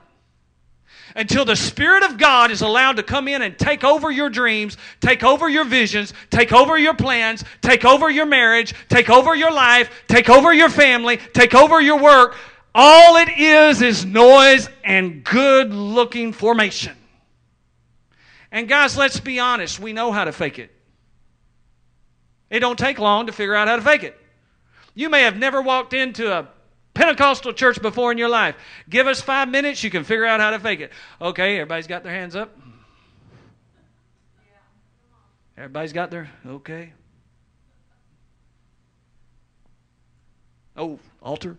[1.16, 4.78] Until the Spirit of God is allowed to come in and take over your dreams,
[5.00, 9.52] take over your visions, take over your plans, take over your marriage, take over your
[9.52, 12.36] life, take over your family, take over your work,
[12.76, 16.96] all it is is noise and good looking formation.
[18.52, 20.72] And guys, let's be honest, we know how to fake it.
[22.50, 24.20] It don't take long to figure out how to fake it.
[24.96, 26.48] You may have never walked into a
[26.94, 28.56] Pentecostal church before in your life.
[28.90, 30.92] Give us five minutes, you can figure out how to fake it.
[31.22, 32.56] Okay, everybody's got their hands up.
[35.58, 36.94] Everybody's got their, okay.
[40.76, 41.58] Oh, altar.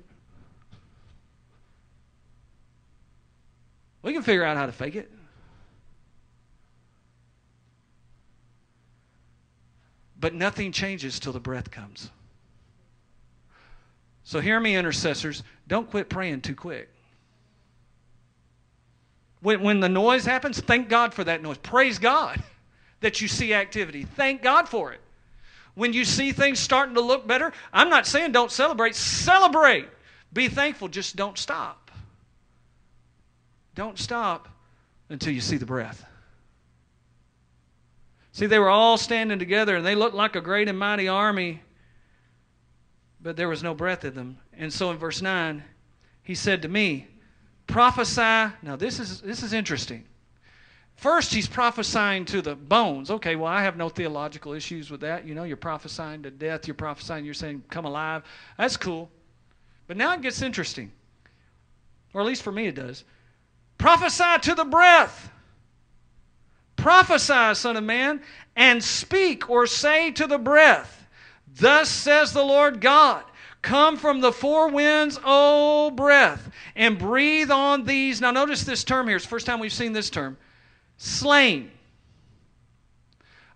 [4.03, 5.11] We can figure out how to fake it.
[10.19, 12.11] But nothing changes till the breath comes.
[14.25, 15.43] So hear me, intercessors.
[15.69, 16.89] Don't quit praying too quick.
[19.41, 21.59] When, when the noise happens, thank God for that noise.
[21.59, 22.43] Praise God
[23.01, 24.05] that you see activity.
[24.05, 25.01] Thank God for it.
[25.75, 28.95] When you see things starting to look better, I'm not saying don't celebrate.
[28.95, 29.89] Celebrate.
[30.33, 30.89] Be thankful.
[30.89, 31.91] Just don't stop.
[33.75, 34.49] Don't stop
[35.09, 36.05] until you see the breath.
[38.33, 41.61] See, they were all standing together and they looked like a great and mighty army,
[43.25, 44.39] but there was no breath in them.
[44.53, 45.65] And so in verse 9,
[46.23, 47.09] he said to me,
[47.67, 48.53] Prophesy.
[48.63, 50.05] Now, this is, this is interesting.
[50.97, 53.11] First, he's prophesying to the bones.
[53.11, 55.27] Okay, well, I have no theological issues with that.
[55.27, 58.23] You know, you're prophesying to death, you're prophesying, you're saying, come alive.
[58.59, 59.11] That's cool.
[59.87, 60.93] But now it gets interesting.
[62.13, 63.05] Or at least for me, it does.
[63.79, 65.31] Prophesy to the breath.
[66.77, 68.21] Prophesy, Son of Man,
[68.55, 71.04] and speak or say to the breath,
[71.57, 73.25] Thus says the Lord God.
[73.63, 78.21] Come from the four winds, O breath, and breathe on these.
[78.21, 79.17] Now, notice this term here.
[79.17, 80.37] It's the first time we've seen this term
[80.97, 81.71] slain.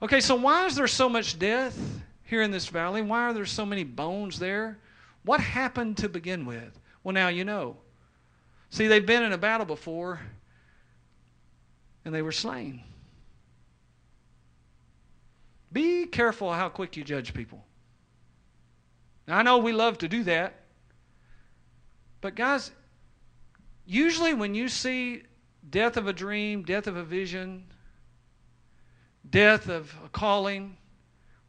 [0.01, 1.77] Okay, so why is there so much death
[2.25, 3.03] here in this valley?
[3.03, 4.79] Why are there so many bones there?
[5.25, 6.79] What happened to begin with?
[7.05, 7.77] Well, now you know.
[8.71, 10.21] See, they've been in a battle before,
[12.05, 12.83] and they were slain.
[15.73, 17.65] Be careful how quick you judge people.
[19.29, 20.55] Now, I know we love to do that.
[22.23, 22.73] But, guys,
[23.87, 25.23] usually when you see
[25.69, 27.67] death of a dream, death of a vision,
[29.29, 30.79] death of a calling,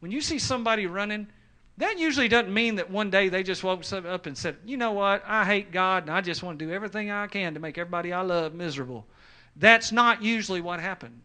[0.00, 1.26] when you see somebody running,
[1.78, 4.92] that usually doesn't mean that one day they just woke up and said, you know
[4.92, 7.78] what, I hate God and I just want to do everything I can to make
[7.78, 9.06] everybody I love miserable.
[9.56, 11.22] That's not usually what happened.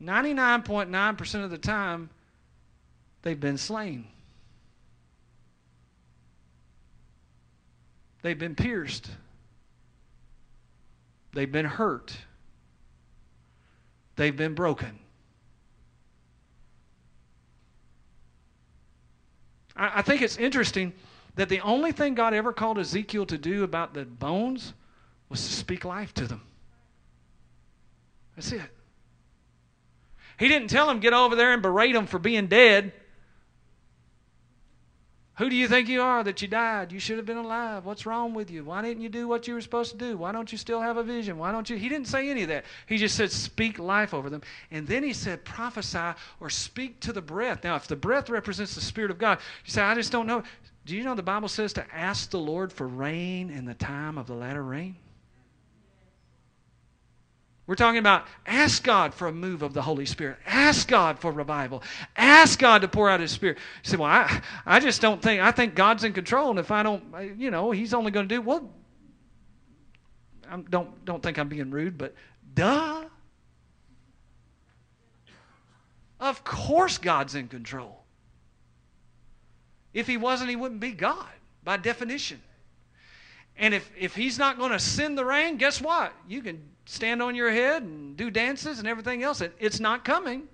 [0.00, 2.10] 99.9% of the time,
[3.22, 4.06] they've been slain.
[8.24, 9.10] They've been pierced.
[11.34, 12.16] They've been hurt.
[14.16, 14.98] They've been broken.
[19.76, 20.94] I, I think it's interesting
[21.34, 24.72] that the only thing God ever called Ezekiel to do about the bones
[25.28, 26.40] was to speak life to them.
[28.36, 28.70] That's it.
[30.38, 32.94] He didn't tell him get over there and berate them for being dead.
[35.38, 36.92] Who do you think you are that you died?
[36.92, 37.84] You should have been alive.
[37.84, 38.62] What's wrong with you?
[38.62, 40.16] Why didn't you do what you were supposed to do?
[40.16, 41.38] Why don't you still have a vision?
[41.38, 41.76] Why don't you?
[41.76, 42.64] He didn't say any of that.
[42.86, 44.42] He just said, speak life over them.
[44.70, 47.64] And then he said, prophesy or speak to the breath.
[47.64, 50.44] Now, if the breath represents the Spirit of God, you say, I just don't know.
[50.86, 54.18] Do you know the Bible says to ask the Lord for rain in the time
[54.18, 54.96] of the latter rain?
[57.66, 60.36] We're talking about ask God for a move of the Holy Spirit.
[60.44, 61.82] Ask God for revival.
[62.14, 63.56] Ask God to pour out His Spirit.
[63.84, 66.50] You say, well, I, I just don't think, I think God's in control.
[66.50, 67.02] And if I don't,
[67.38, 68.70] you know, He's only going to do, well,
[70.50, 72.14] I don't, don't think I'm being rude, but
[72.52, 73.04] duh.
[76.20, 78.04] Of course God's in control.
[79.94, 81.28] If He wasn't, He wouldn't be God
[81.62, 82.42] by definition.
[83.56, 86.12] And if, if He's not going to send the rain, guess what?
[86.28, 89.42] You can stand on your head and do dances and everything else.
[89.58, 90.48] It's not coming.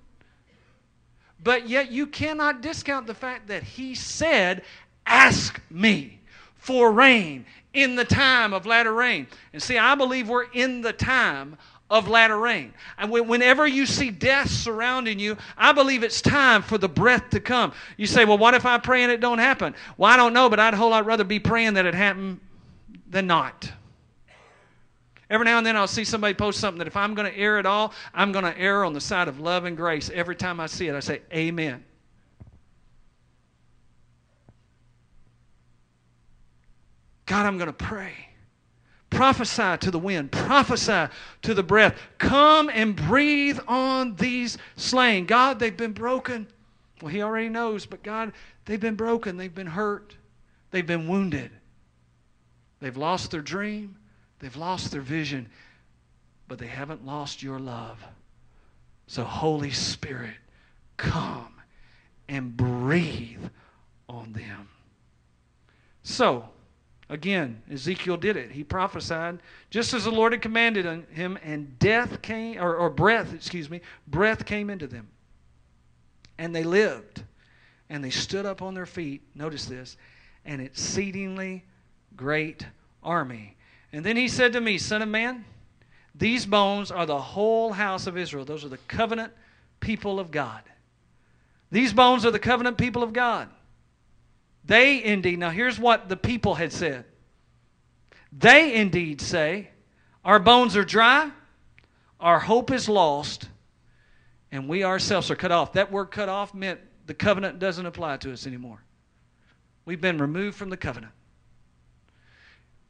[1.42, 4.62] But yet you cannot discount the fact that he said,
[5.06, 6.20] Ask me
[6.56, 9.26] for rain in the time of latter rain.
[9.52, 11.56] And see, I believe we're in the time
[11.90, 12.72] of latter rain.
[12.98, 17.40] And whenever you see death surrounding you, I believe it's time for the breath to
[17.40, 17.72] come.
[17.96, 19.74] You say, well, what if I pray and it don't happen?
[19.96, 22.40] Well, I don't know, but I'd a whole lot rather be praying that it happened
[23.08, 23.72] than not.
[25.30, 27.58] Every now and then I'll see somebody post something that if I'm going to err
[27.58, 30.10] at all, I'm going to err on the side of love and grace.
[30.12, 31.84] Every time I see it, I say, Amen.
[37.26, 38.12] God, I'm going to pray.
[39.08, 41.06] Prophesy to the wind, prophesy
[41.42, 41.96] to the breath.
[42.18, 45.26] Come and breathe on these slain.
[45.26, 46.48] God, they've been broken.
[47.00, 48.32] Well, He already knows, but God,
[48.64, 49.36] they've been broken.
[49.36, 50.16] They've been hurt.
[50.72, 51.52] They've been wounded.
[52.80, 53.96] They've lost their dream.
[54.40, 55.48] They've lost their vision,
[56.48, 58.02] but they haven't lost your love.
[59.06, 60.36] So, Holy Spirit,
[60.96, 61.54] come
[62.28, 63.44] and breathe
[64.08, 64.68] on them.
[66.02, 66.48] So,
[67.08, 68.50] again, Ezekiel did it.
[68.50, 73.34] He prophesied just as the Lord had commanded him, and death came, or, or breath,
[73.34, 75.08] excuse me, breath came into them.
[76.38, 77.22] And they lived,
[77.90, 79.22] and they stood up on their feet.
[79.34, 79.96] Notice this,
[80.46, 81.64] an exceedingly
[82.16, 82.66] great
[83.02, 83.56] army.
[83.92, 85.44] And then he said to me, Son of man,
[86.14, 88.44] these bones are the whole house of Israel.
[88.44, 89.32] Those are the covenant
[89.80, 90.62] people of God.
[91.70, 93.48] These bones are the covenant people of God.
[94.64, 97.04] They indeed, now here's what the people had said.
[98.32, 99.70] They indeed say,
[100.24, 101.30] Our bones are dry,
[102.20, 103.48] our hope is lost,
[104.52, 105.72] and we ourselves are cut off.
[105.72, 108.82] That word cut off meant the covenant doesn't apply to us anymore.
[109.84, 111.12] We've been removed from the covenant.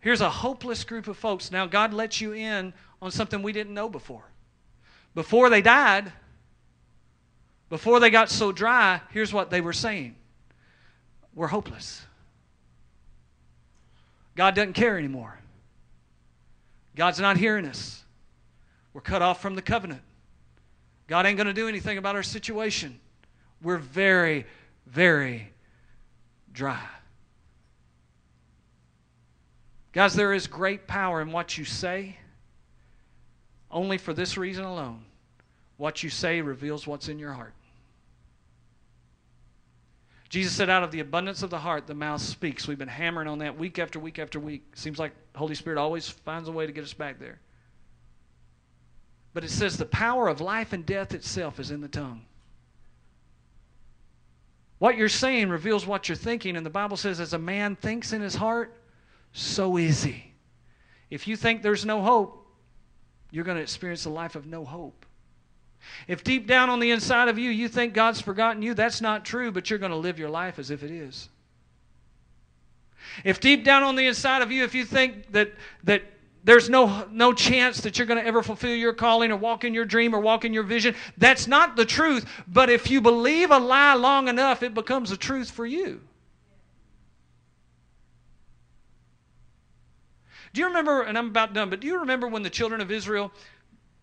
[0.00, 1.50] Here's a hopeless group of folks.
[1.50, 4.24] Now, God lets you in on something we didn't know before.
[5.14, 6.12] Before they died,
[7.68, 10.16] before they got so dry, here's what they were saying
[11.34, 12.02] We're hopeless.
[14.36, 15.38] God doesn't care anymore.
[16.96, 18.02] God's not hearing us.
[18.92, 20.02] We're cut off from the covenant.
[21.06, 22.98] God ain't going to do anything about our situation.
[23.62, 24.46] We're very,
[24.86, 25.52] very
[26.52, 26.80] dry.
[29.92, 32.16] Guys, there is great power in what you say,
[33.70, 35.04] only for this reason alone.
[35.78, 37.54] What you say reveals what's in your heart.
[40.28, 42.68] Jesus said, out of the abundance of the heart, the mouth speaks.
[42.68, 44.62] We've been hammering on that week after week after week.
[44.76, 47.40] Seems like Holy Spirit always finds a way to get us back there.
[49.34, 52.24] But it says the power of life and death itself is in the tongue.
[54.78, 58.12] What you're saying reveals what you're thinking, and the Bible says, as a man thinks
[58.12, 58.79] in his heart,
[59.32, 60.32] so easy.
[61.10, 62.46] If you think there's no hope,
[63.30, 65.06] you're going to experience a life of no hope.
[66.06, 69.24] If deep down on the inside of you you think God's forgotten you, that's not
[69.24, 71.28] true, but you're going to live your life as if it is.
[73.24, 75.52] If deep down on the inside of you, if you think that,
[75.84, 76.02] that
[76.44, 79.74] there's no, no chance that you're going to ever fulfill your calling or walk in
[79.74, 82.26] your dream or walk in your vision, that's not the truth.
[82.46, 86.00] But if you believe a lie long enough, it becomes a truth for you.
[90.52, 92.90] Do you remember, and I'm about done, but do you remember when the children of
[92.90, 93.32] Israel,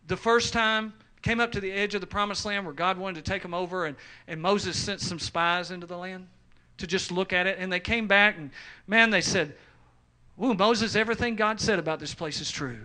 [0.07, 3.23] the first time, came up to the edge of the promised land where God wanted
[3.23, 6.27] to take them over, and, and Moses sent some spies into the land
[6.77, 7.57] to just look at it?
[7.60, 8.51] And they came back, and
[8.88, 9.55] man, they said,
[10.41, 12.79] Ooh, Moses, everything God said about this place is true.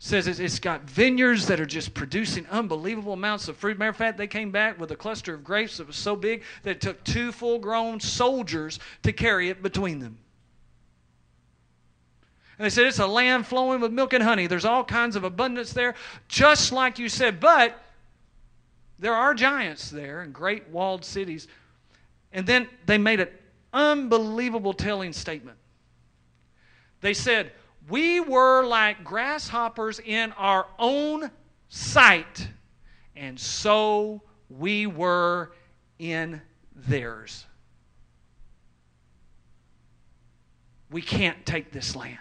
[0.00, 3.78] Says it's got vineyards that are just producing unbelievable amounts of fruit.
[3.78, 6.44] Matter of fact, they came back with a cluster of grapes that was so big
[6.62, 10.18] that it took two full grown soldiers to carry it between them.
[12.58, 14.48] And they said, It's a land flowing with milk and honey.
[14.48, 15.94] There's all kinds of abundance there,
[16.26, 17.38] just like you said.
[17.38, 17.80] But
[18.98, 21.46] there are giants there and great walled cities.
[22.32, 23.28] And then they made an
[23.72, 25.56] unbelievable telling statement.
[27.00, 27.52] They said,
[27.88, 31.30] We were like grasshoppers in our own
[31.68, 32.48] sight,
[33.14, 35.52] and so we were
[36.00, 36.42] in
[36.74, 37.46] theirs.
[40.90, 42.18] We can't take this land.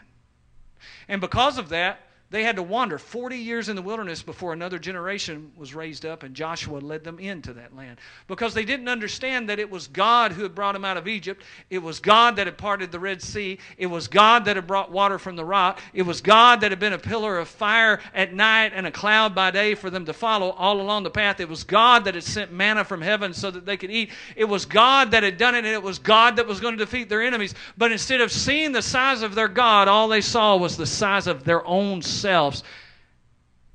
[1.08, 2.00] And because of that,
[2.30, 6.24] they had to wander 40 years in the wilderness before another generation was raised up
[6.24, 8.00] and Joshua led them into that land.
[8.28, 11.44] Because they didn't understand that it was God who had brought them out of Egypt.
[11.70, 13.60] It was God that had parted the Red Sea.
[13.78, 15.80] It was God that had brought water from the rock.
[15.94, 19.34] It was God that had been a pillar of fire at night and a cloud
[19.34, 21.40] by day for them to follow all along the path.
[21.40, 24.12] It was God that had sent manna from heaven so that they could eat.
[24.36, 26.86] It was God that had done it and it was God that was going to
[26.86, 27.56] defeat their enemies.
[27.78, 31.28] But instead of seeing the size of their God, all they saw was the size
[31.28, 32.64] of their own themselves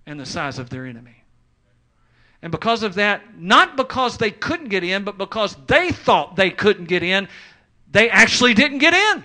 [0.07, 1.17] and the size of their enemy.
[2.43, 6.51] And because of that, not because they couldn't get in, but because they thought they
[6.51, 7.29] couldn't get in,
[7.91, 9.25] they actually didn't get in.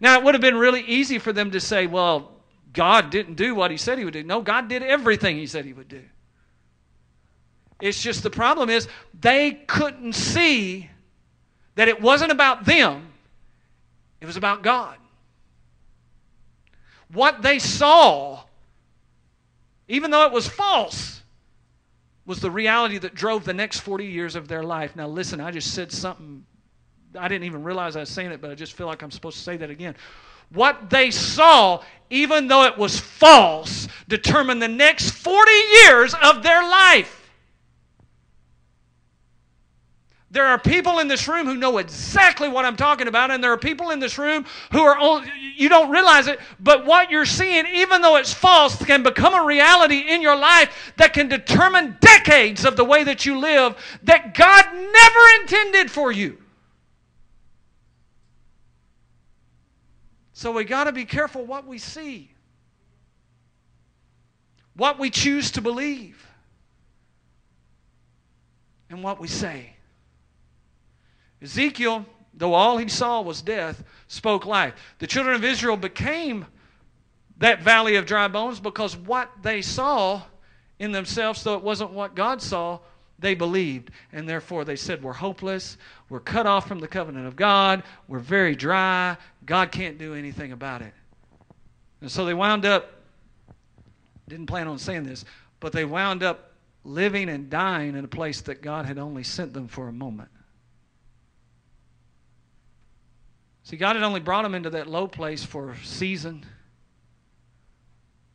[0.00, 2.32] Now, it would have been really easy for them to say, well,
[2.72, 4.22] God didn't do what he said he would do.
[4.22, 6.02] No, God did everything he said he would do.
[7.80, 8.88] It's just the problem is
[9.18, 10.90] they couldn't see
[11.76, 13.08] that it wasn't about them,
[14.20, 14.98] it was about God.
[17.12, 18.42] What they saw,
[19.88, 21.22] even though it was false,
[22.26, 24.94] was the reality that drove the next 40 years of their life.
[24.94, 26.44] Now, listen, I just said something.
[27.18, 29.38] I didn't even realize I was saying it, but I just feel like I'm supposed
[29.38, 29.94] to say that again.
[30.50, 35.50] What they saw, even though it was false, determined the next 40
[35.84, 37.17] years of their life.
[40.30, 43.52] There are people in this room who know exactly what I'm talking about, and there
[43.52, 47.24] are people in this room who are only, you don't realize it, but what you're
[47.24, 51.96] seeing, even though it's false, can become a reality in your life that can determine
[52.00, 56.36] decades of the way that you live that God never intended for you.
[60.34, 62.30] So we got to be careful what we see,
[64.76, 66.24] what we choose to believe,
[68.90, 69.77] and what we say.
[71.42, 74.74] Ezekiel, though all he saw was death, spoke life.
[74.98, 76.46] The children of Israel became
[77.38, 80.22] that valley of dry bones because what they saw
[80.78, 82.78] in themselves, though it wasn't what God saw,
[83.18, 83.90] they believed.
[84.12, 85.76] And therefore they said, We're hopeless.
[86.08, 87.82] We're cut off from the covenant of God.
[88.06, 89.16] We're very dry.
[89.44, 90.92] God can't do anything about it.
[92.00, 92.92] And so they wound up,
[94.28, 95.24] didn't plan on saying this,
[95.58, 96.52] but they wound up
[96.84, 100.28] living and dying in a place that God had only sent them for a moment.
[103.68, 106.46] See, God had only brought them into that low place for a season,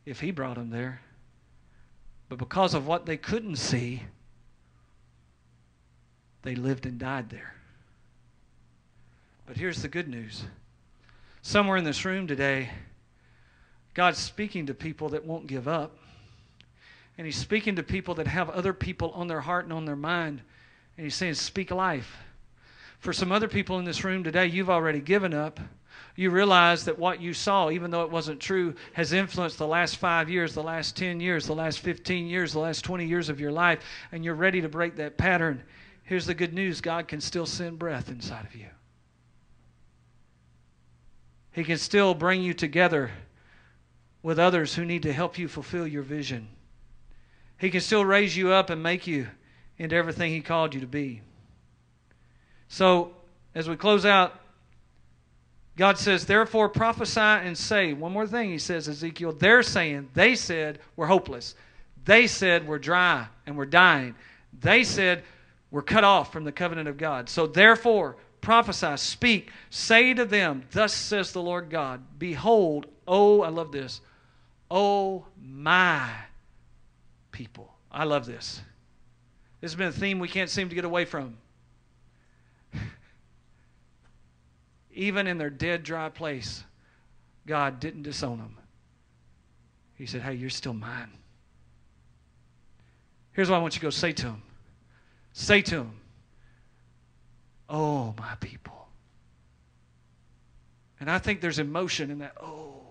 [0.06, 1.00] if He brought them there.
[2.28, 4.04] But because of what they couldn't see,
[6.42, 7.52] they lived and died there.
[9.44, 10.44] But here's the good news.
[11.42, 12.70] Somewhere in this room today,
[13.92, 15.96] God's speaking to people that won't give up.
[17.18, 19.96] And He's speaking to people that have other people on their heart and on their
[19.96, 20.42] mind.
[20.96, 22.18] And He's saying, Speak life.
[23.04, 25.60] For some other people in this room today, you've already given up.
[26.16, 29.98] You realize that what you saw, even though it wasn't true, has influenced the last
[29.98, 33.38] five years, the last 10 years, the last 15 years, the last 20 years of
[33.38, 35.62] your life, and you're ready to break that pattern.
[36.04, 38.68] Here's the good news God can still send breath inside of you.
[41.52, 43.10] He can still bring you together
[44.22, 46.48] with others who need to help you fulfill your vision.
[47.58, 49.26] He can still raise you up and make you
[49.76, 51.20] into everything He called you to be.
[52.68, 53.12] So,
[53.54, 54.38] as we close out,
[55.76, 57.92] God says, Therefore prophesy and say.
[57.92, 61.54] One more thing, he says, Ezekiel, they're saying, they said, we're hopeless.
[62.04, 64.14] They said, we're dry and we're dying.
[64.60, 65.24] They said,
[65.70, 67.28] we're cut off from the covenant of God.
[67.28, 73.48] So, therefore, prophesy, speak, say to them, Thus says the Lord God, Behold, oh, I
[73.48, 74.00] love this,
[74.70, 76.08] oh, my
[77.32, 77.74] people.
[77.90, 78.60] I love this.
[79.60, 81.36] This has been a theme we can't seem to get away from.
[84.94, 86.64] Even in their dead, dry place,
[87.46, 88.56] God didn't disown them.
[89.96, 91.10] He said, Hey, you're still mine.
[93.32, 94.42] Here's what I want you to go say to him
[95.32, 96.00] say to him,
[97.68, 98.88] Oh, my people.
[101.00, 102.82] And I think there's emotion in that, oh.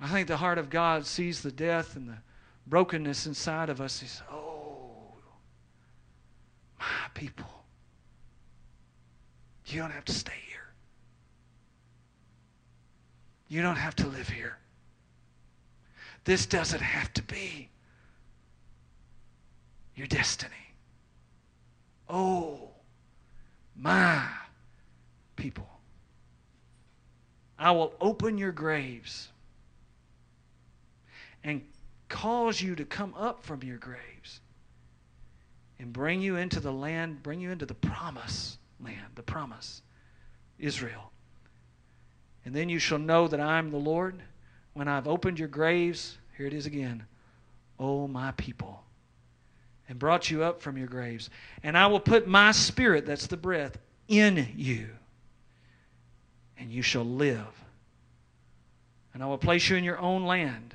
[0.00, 2.18] I think the heart of God sees the death and the
[2.66, 4.00] brokenness inside of us.
[4.00, 4.45] He says, oh
[7.16, 7.46] people.
[9.66, 10.68] You don't have to stay here.
[13.48, 14.58] You don't have to live here.
[16.24, 17.70] This doesn't have to be.
[19.94, 20.52] your destiny.
[22.06, 22.68] Oh,
[23.74, 24.28] my
[25.36, 25.66] people.
[27.58, 29.28] I will open your graves
[31.42, 31.62] and
[32.10, 34.40] cause you to come up from your graves
[35.78, 39.82] and bring you into the land, bring you into the promise land, the promise,
[40.58, 41.10] Israel.
[42.44, 44.22] And then you shall know that I am the Lord
[44.74, 46.18] when I've opened your graves.
[46.36, 47.04] Here it is again.
[47.78, 48.82] O my people,
[49.88, 51.28] and brought you up from your graves.
[51.62, 53.76] And I will put my spirit, that's the breath,
[54.08, 54.88] in you,
[56.56, 57.46] and you shall live.
[59.12, 60.74] And I will place you in your own land,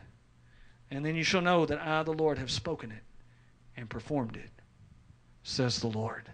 [0.91, 3.03] and then you shall know that I, the Lord, have spoken it
[3.75, 4.49] and performed it,
[5.43, 6.29] says the Lord.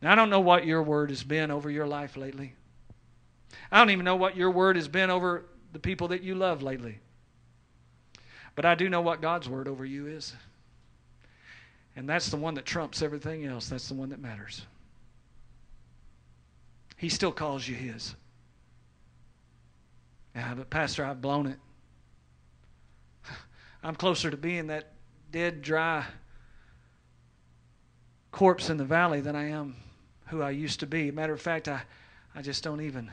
[0.00, 2.54] Now, I don't know what your word has been over your life lately.
[3.70, 6.62] I don't even know what your word has been over the people that you love
[6.62, 6.98] lately.
[8.54, 10.34] But I do know what God's word over you is.
[11.94, 13.68] And that's the one that trumps everything else.
[13.68, 14.66] That's the one that matters.
[16.96, 18.14] He still calls you his.
[20.34, 21.58] Yeah, but Pastor, I've blown it.
[23.82, 24.92] I'm closer to being that
[25.30, 26.04] dead, dry
[28.32, 29.76] corpse in the valley than I am
[30.26, 31.10] who I used to be.
[31.10, 31.82] Matter of fact, I,
[32.34, 33.10] I just don't even,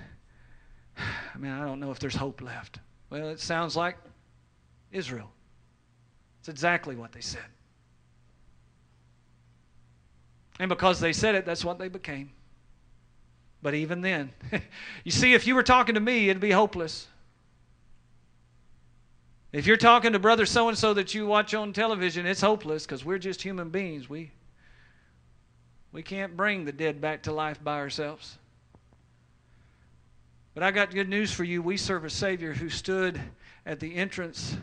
[0.97, 2.80] I mean, I don't know if there's hope left.
[3.09, 3.97] Well, it sounds like
[4.91, 5.30] Israel.
[6.39, 7.45] It's exactly what they said.
[10.59, 12.32] And because they said it, that's what they became.
[13.61, 14.32] But even then,
[15.03, 17.07] you see, if you were talking to me, it'd be hopeless.
[19.51, 22.86] If you're talking to brother so and so that you watch on television, it's hopeless
[22.86, 24.09] because we're just human beings.
[24.09, 24.32] We,
[25.91, 28.37] we can't bring the dead back to life by ourselves.
[30.53, 31.61] But I got good news for you.
[31.61, 33.19] We serve a Savior who stood
[33.65, 34.57] at the entrance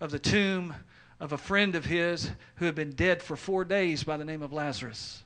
[0.00, 0.74] of the tomb
[1.20, 4.42] of a friend of his who had been dead for four days by the name
[4.42, 5.22] of Lazarus.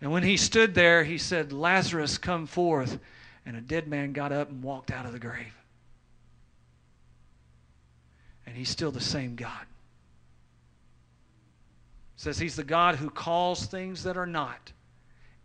[0.00, 2.98] And when he stood there, he said, Lazarus, come forth.
[3.46, 5.54] And a dead man got up and walked out of the grave.
[8.46, 9.66] And he's still the same God.
[12.22, 14.70] Says he's the God who calls things that are not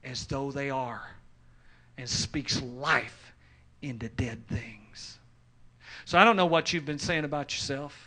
[0.03, 1.09] as though they are
[1.97, 3.33] and speaks life
[3.81, 5.17] into dead things.
[6.05, 7.99] So I don't know what you've been saying about yourself.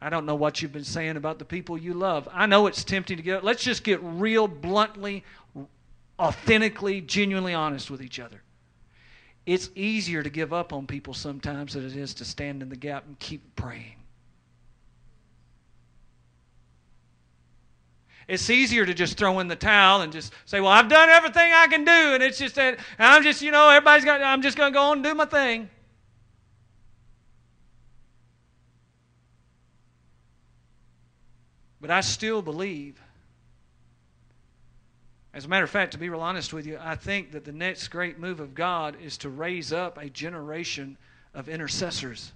[0.00, 2.26] I don't know what you've been saying about the people you love.
[2.32, 5.22] I know it's tempting to get, let's just get real, bluntly,
[6.18, 8.40] authentically, genuinely honest with each other.
[9.44, 12.76] It's easier to give up on people sometimes than it is to stand in the
[12.76, 13.99] gap and keep praying.
[18.30, 21.52] It's easier to just throw in the towel and just say, "Well, I've done everything
[21.52, 24.22] I can do," and it's just that I'm just, you know, everybody's got.
[24.22, 25.68] I'm just going to go on and do my thing.
[31.80, 33.02] But I still believe.
[35.34, 37.52] As a matter of fact, to be real honest with you, I think that the
[37.52, 40.96] next great move of God is to raise up a generation
[41.34, 42.30] of intercessors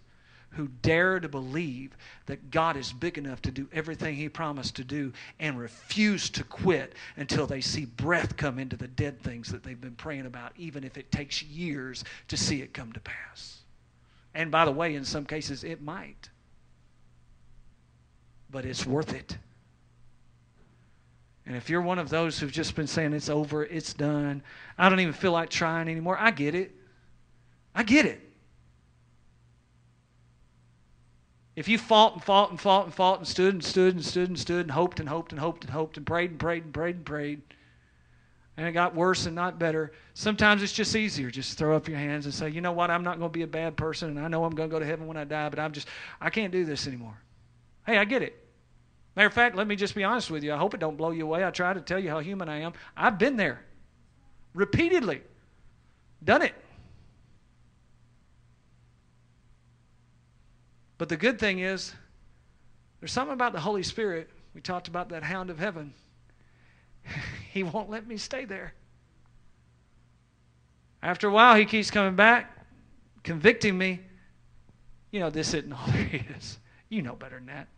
[0.54, 1.96] who dare to believe
[2.26, 6.44] that God is big enough to do everything He promised to do and refuse to
[6.44, 10.52] quit until they see breath come into the dead things that they've been praying about,
[10.56, 13.60] even if it takes years to see it come to pass.
[14.34, 16.30] And by the way, in some cases, it might
[18.54, 19.36] but it's worth it.
[21.44, 24.44] And if you're one of those who've just been saying it's over, it's done,
[24.78, 26.72] I don't even feel like trying anymore, I get it.
[27.74, 28.20] I get it.
[31.56, 34.28] If you fought and fought and fought and fought and stood and stood and stood
[34.28, 36.74] and stood and hoped and hoped and hoped and hoped and prayed and prayed and
[36.74, 37.42] prayed and prayed,
[38.56, 41.30] and it got worse and not better, sometimes it's just easier.
[41.30, 43.42] Just throw up your hands and say, you know what, I'm not going to be
[43.42, 45.48] a bad person and I know I'm going to go to heaven when I die,
[45.48, 45.88] but I'm just,
[46.20, 47.16] I can't do this anymore.
[47.86, 48.36] Hey, I get it.
[49.16, 50.52] Matter of fact, let me just be honest with you.
[50.52, 51.44] I hope it don't blow you away.
[51.44, 52.72] I try to tell you how human I am.
[52.96, 53.60] I've been there
[54.54, 55.22] repeatedly,
[56.24, 56.54] done it.
[60.98, 61.92] But the good thing is,
[63.00, 64.30] there's something about the Holy Spirit.
[64.54, 65.92] We talked about that hound of heaven.
[67.52, 68.74] he won't let me stay there.
[71.02, 72.50] After a while, he keeps coming back,
[73.22, 74.00] convicting me.
[75.10, 76.58] You know, this isn't all there is.
[76.88, 77.68] You know better than that.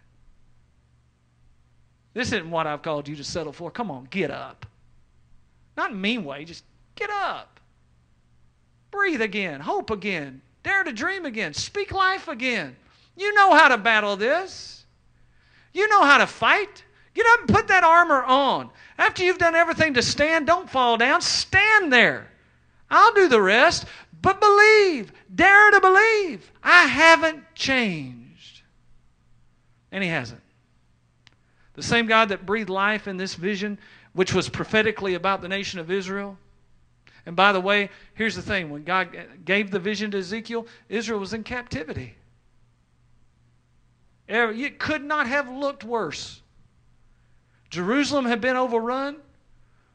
[2.14, 3.70] This isn't what I've called you to settle for.
[3.70, 4.64] Come on, get up.
[5.76, 6.64] Not in a mean way, just
[6.94, 7.60] get up.
[8.90, 12.76] Breathe again, hope again, dare to dream again, speak life again.
[13.16, 14.84] You know how to battle this.
[15.72, 16.84] You know how to fight.
[17.14, 18.70] Get up and put that armor on.
[18.98, 21.20] After you've done everything to stand, don't fall down.
[21.20, 22.30] Stand there.
[22.90, 23.86] I'll do the rest,
[24.22, 25.12] but believe.
[25.34, 26.50] Dare to believe.
[26.62, 28.62] I haven't changed.
[29.90, 30.42] And he hasn't.
[31.74, 33.78] The same God that breathed life in this vision,
[34.12, 36.38] which was prophetically about the nation of Israel.
[37.26, 39.08] And by the way, here's the thing when God
[39.44, 42.14] gave the vision to Ezekiel, Israel was in captivity.
[44.28, 46.40] It could not have looked worse.
[47.70, 49.16] Jerusalem had been overrun.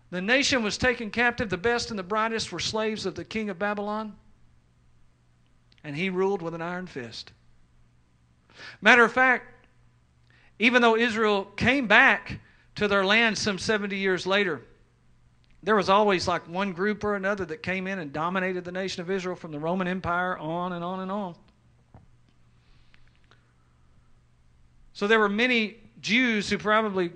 [0.10, 1.50] The nation was taken captive.
[1.50, 4.16] The best and the brightest were slaves of the king of Babylon.
[5.84, 7.32] And he ruled with an iron fist.
[8.82, 9.68] Matter of fact,
[10.60, 12.40] even though Israel came back
[12.76, 14.62] to their land some 70 years later,
[15.64, 19.02] there was always like one group or another that came in and dominated the nation
[19.02, 21.36] of Israel from the Roman Empire on and on and on.
[24.94, 27.12] So there were many Jews who probably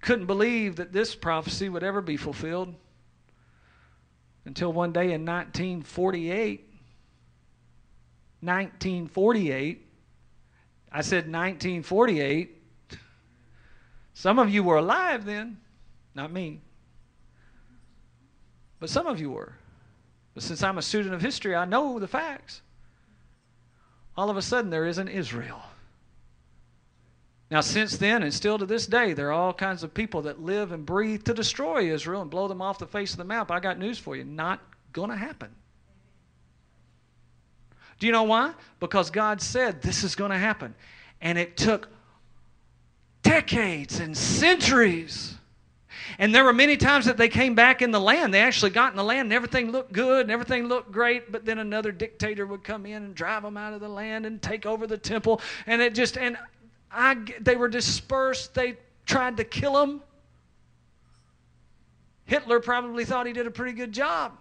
[0.00, 2.74] couldn't believe that this prophecy would ever be fulfilled
[4.44, 6.68] until one day in 1948.
[8.40, 9.86] 1948.
[10.90, 12.58] I said 1948.
[14.14, 15.58] Some of you were alive then,
[16.14, 16.60] not me.
[18.78, 19.54] But some of you were.
[20.34, 22.62] But since I'm a student of history, I know the facts.
[24.16, 25.62] All of a sudden, there is an Israel.
[27.52, 30.40] Now, since then, and still to this day, there are all kinds of people that
[30.40, 33.50] live and breathe to destroy Israel and blow them off the face of the map.
[33.50, 34.24] I got news for you.
[34.24, 34.58] Not
[34.94, 35.50] going to happen.
[37.98, 38.54] Do you know why?
[38.80, 40.74] Because God said this is going to happen.
[41.20, 41.90] And it took
[43.22, 45.34] decades and centuries.
[46.18, 48.32] And there were many times that they came back in the land.
[48.32, 51.44] They actually got in the land and everything looked good and everything looked great, but
[51.44, 54.64] then another dictator would come in and drive them out of the land and take
[54.64, 55.42] over the temple.
[55.66, 56.38] And it just, and
[56.92, 58.54] I, they were dispersed.
[58.54, 58.76] They
[59.06, 60.02] tried to kill him.
[62.24, 64.32] Hitler probably thought he did a pretty good job.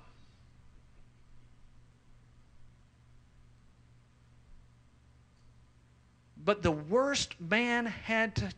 [6.43, 8.51] But the worst man had to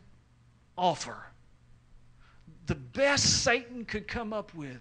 [0.76, 1.16] offer,
[2.66, 4.80] the best Satan could come up with,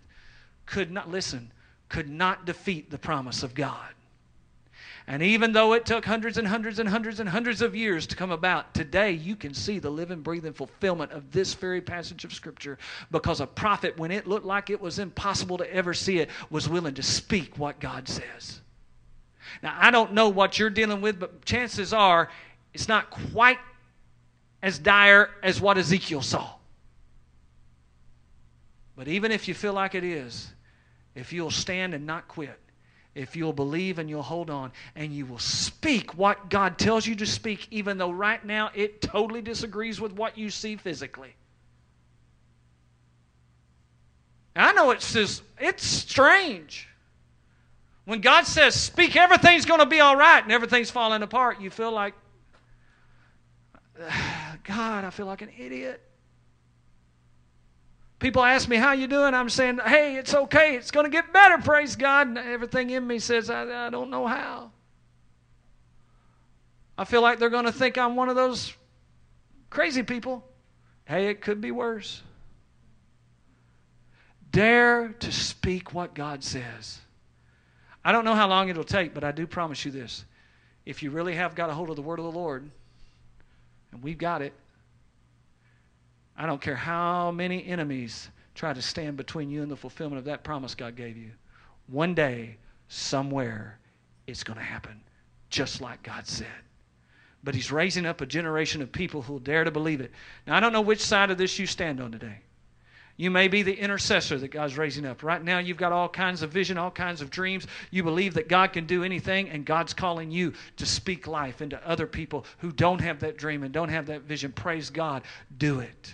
[0.66, 1.52] could not, listen,
[1.90, 3.94] could not defeat the promise of God.
[5.06, 8.16] And even though it took hundreds and hundreds and hundreds and hundreds of years to
[8.16, 12.34] come about, today you can see the living, breathing fulfillment of this very passage of
[12.34, 12.78] Scripture
[13.12, 16.70] because a prophet, when it looked like it was impossible to ever see it, was
[16.70, 18.62] willing to speak what God says.
[19.62, 22.30] Now, I don't know what you're dealing with, but chances are
[22.74, 23.60] it's not quite
[24.62, 26.50] as dire as what Ezekiel saw.
[28.96, 30.54] But even if you feel like it is,
[31.14, 32.58] if you'll stand and not quit,
[33.16, 37.16] if you'll believe and you'll hold on and you will speak what God tells you
[37.16, 41.36] to speak, even though right now it totally disagrees with what you see physically.
[44.56, 46.88] I know it's just, it's strange.
[48.06, 51.70] When God says, speak, everything's going to be all right, and everything's falling apart, you
[51.70, 52.14] feel like,
[54.64, 56.02] God, I feel like an idiot.
[58.24, 59.34] People ask me, how you doing?
[59.34, 60.78] I'm saying, hey, it's okay.
[60.78, 62.28] It's going to get better, praise God.
[62.28, 64.72] And everything in me says, I, I don't know how.
[66.98, 68.74] I feel like they're going to think I'm one of those
[69.70, 70.42] crazy people.
[71.04, 72.22] Hey, it could be worse.
[74.54, 77.02] Dare to speak what God says.
[78.06, 80.24] I don't know how long it'll take, but I do promise you this.
[80.86, 82.70] If you really have got a hold of the word of the Lord,
[83.92, 84.54] and we've got it,
[86.38, 90.26] I don't care how many enemies try to stand between you and the fulfillment of
[90.26, 91.32] that promise God gave you.
[91.88, 92.58] One day,
[92.88, 93.80] somewhere,
[94.28, 95.02] it's going to happen,
[95.50, 96.48] just like God said.
[97.44, 100.12] But He's raising up a generation of people who will dare to believe it.
[100.48, 102.40] Now, I don't know which side of this you stand on today.
[103.16, 105.22] You may be the intercessor that God's raising up.
[105.22, 107.68] Right now, you've got all kinds of vision, all kinds of dreams.
[107.92, 111.86] You believe that God can do anything, and God's calling you to speak life into
[111.88, 114.52] other people who don't have that dream and don't have that vision.
[114.52, 115.22] Praise God.
[115.58, 116.14] Do it.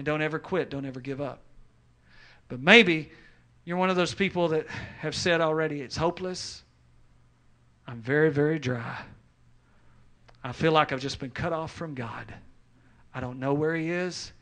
[0.00, 1.42] And don't ever quit, don't ever give up.
[2.48, 3.10] But maybe
[3.66, 4.66] you're one of those people that
[5.00, 6.62] have said already, it's hopeless.
[7.86, 9.02] I'm very, very dry.
[10.42, 12.32] I feel like I've just been cut off from God.
[13.12, 14.32] I don't know where He is.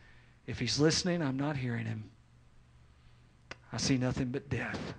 [0.46, 2.08] If He's listening, I'm not hearing Him.
[3.72, 4.94] I see nothing but death.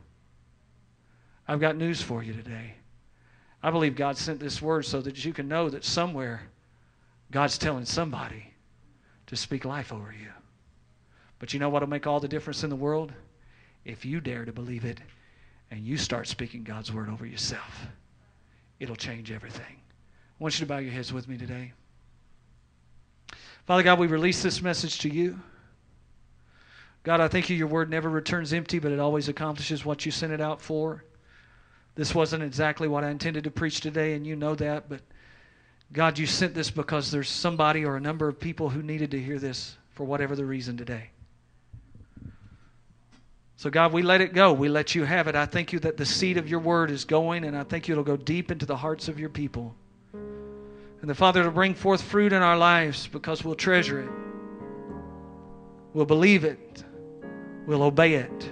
[1.47, 2.73] I've got news for you today.
[3.63, 6.49] I believe God sent this word so that you can know that somewhere
[7.31, 8.51] God's telling somebody
[9.27, 10.27] to speak life over you.
[11.39, 13.13] But you know what will make all the difference in the world?
[13.85, 14.99] If you dare to believe it
[15.71, 17.87] and you start speaking God's word over yourself,
[18.79, 19.77] it'll change everything.
[20.39, 21.73] I want you to bow your heads with me today.
[23.65, 25.39] Father God, we release this message to you.
[27.03, 30.11] God, I thank you, your word never returns empty, but it always accomplishes what you
[30.11, 31.03] sent it out for.
[31.95, 35.01] This wasn't exactly what I intended to preach today, and you know that, but
[35.91, 39.21] God, you sent this because there's somebody or a number of people who needed to
[39.21, 41.09] hear this for whatever the reason today.
[43.59, 44.53] So, God, we let it go.
[44.53, 45.35] We let you have it.
[45.35, 47.93] I thank you that the seed of your word is going, and I thank you
[47.93, 49.75] it'll go deep into the hearts of your people.
[50.13, 54.09] And the Father, to bring forth fruit in our lives because we'll treasure it,
[55.93, 56.85] we'll believe it,
[57.65, 58.49] we'll obey it.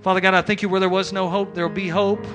[0.00, 2.26] Father God, I thank you where there was no hope, there will be hope.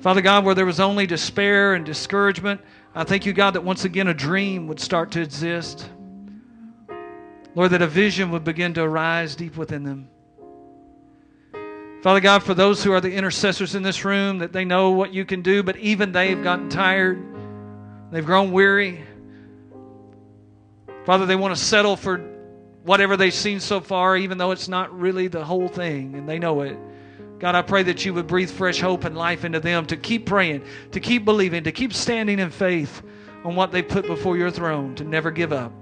[0.00, 2.62] Father God, where there was only despair and discouragement,
[2.94, 5.90] I thank you, God, that once again a dream would start to exist.
[7.54, 10.08] Lord, that a vision would begin to arise deep within them.
[12.02, 15.14] Father God, for those who are the intercessors in this room, that they know what
[15.14, 17.22] you can do, but even they've gotten tired,
[18.10, 19.02] they've grown weary.
[21.06, 22.18] Father, they want to settle for
[22.82, 26.38] whatever they've seen so far, even though it's not really the whole thing, and they
[26.38, 26.76] know it.
[27.38, 30.26] God, I pray that you would breathe fresh hope and life into them to keep
[30.26, 33.02] praying, to keep believing, to keep standing in faith
[33.44, 35.72] on what they put before your throne, to never give up.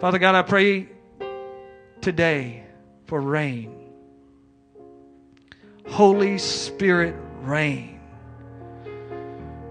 [0.00, 0.88] Father God, I pray
[2.00, 2.62] today
[3.06, 3.74] for rain.
[5.88, 7.98] Holy Spirit, rain.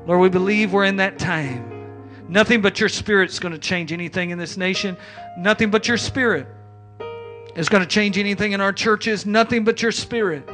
[0.05, 1.95] Lord, we believe we're in that time.
[2.27, 4.97] Nothing but your Spirit's going to change anything in this nation.
[5.37, 6.45] Nothing but your Spirit
[7.55, 9.25] is going to change anything in our churches.
[9.25, 10.49] Nothing but your Spirit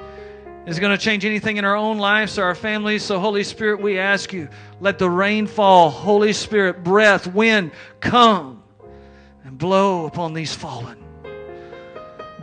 [0.67, 3.01] is going to change anything in our own lives or our families.
[3.01, 4.49] So, Holy Spirit, we ask you,
[4.79, 5.89] let the rain fall.
[5.89, 8.62] Holy Spirit, breath, wind, come
[9.43, 10.97] and blow upon these fallen.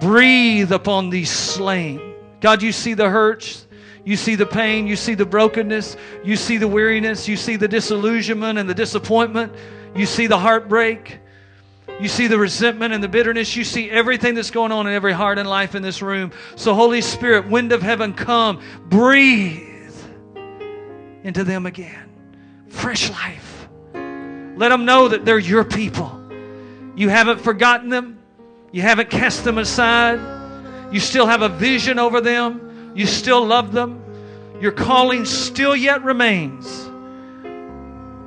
[0.01, 2.15] Breathe upon these slain.
[2.41, 3.67] God, you see the hurts.
[4.05, 4.87] You see the pain.
[4.87, 5.97] You see the brokenness.
[6.25, 7.29] You see the weariness.
[7.29, 9.55] You see the disillusionment and the disappointment.
[9.95, 11.19] You see the heartbreak.
[12.01, 13.55] You see the resentment and the bitterness.
[13.57, 16.33] You see everything that's going on in every heart and life in this room.
[16.57, 18.63] So, Holy Spirit, wind of heaven, come.
[18.87, 19.95] Breathe
[21.25, 22.09] into them again.
[22.69, 23.69] Fresh life.
[23.93, 26.20] Let them know that they're your people.
[26.97, 28.19] You haven't forgotten them,
[28.73, 30.39] you haven't cast them aside.
[30.93, 34.03] You still have a vision over them, you still love them.
[34.61, 36.91] Your calling still yet remains.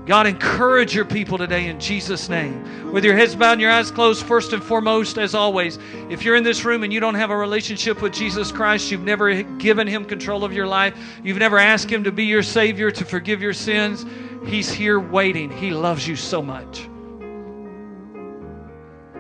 [0.06, 2.92] God, encourage your people today in Jesus' name.
[2.92, 6.36] With your heads bowed and your eyes closed, first and foremost, as always, if you're
[6.36, 9.88] in this room and you don't have a relationship with Jesus Christ, you've never given
[9.88, 10.94] him control of your life,
[11.24, 14.06] you've never asked him to be your Savior, to forgive your sins,
[14.46, 15.50] he's here waiting.
[15.50, 16.90] He loves you so much.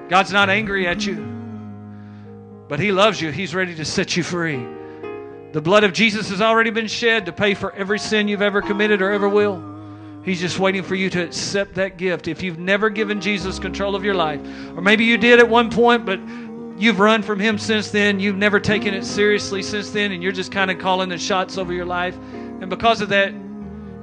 [0.09, 1.15] God's not angry at you,
[2.67, 3.31] but he loves you.
[3.31, 4.65] He's ready to set you free.
[5.53, 8.61] The blood of Jesus has already been shed to pay for every sin you've ever
[8.61, 9.63] committed or ever will.
[10.23, 12.27] He's just waiting for you to accept that gift.
[12.27, 14.39] If you've never given Jesus control of your life,
[14.75, 16.19] or maybe you did at one point, but
[16.77, 20.31] you've run from Him since then, you've never taken it seriously since then, and you're
[20.31, 22.15] just kind of calling the shots over your life.
[22.15, 23.33] And because of that,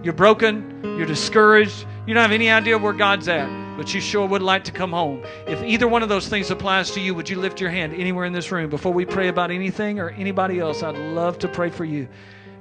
[0.03, 4.27] you're broken, you're discouraged, you don't have any idea where God's at, but you sure
[4.27, 5.23] would like to come home.
[5.47, 8.25] If either one of those things applies to you, would you lift your hand anywhere
[8.25, 10.83] in this room before we pray about anything or anybody else?
[10.83, 12.09] I'd love to pray for you.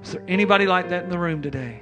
[0.03, 1.82] Is there anybody like that in the room today?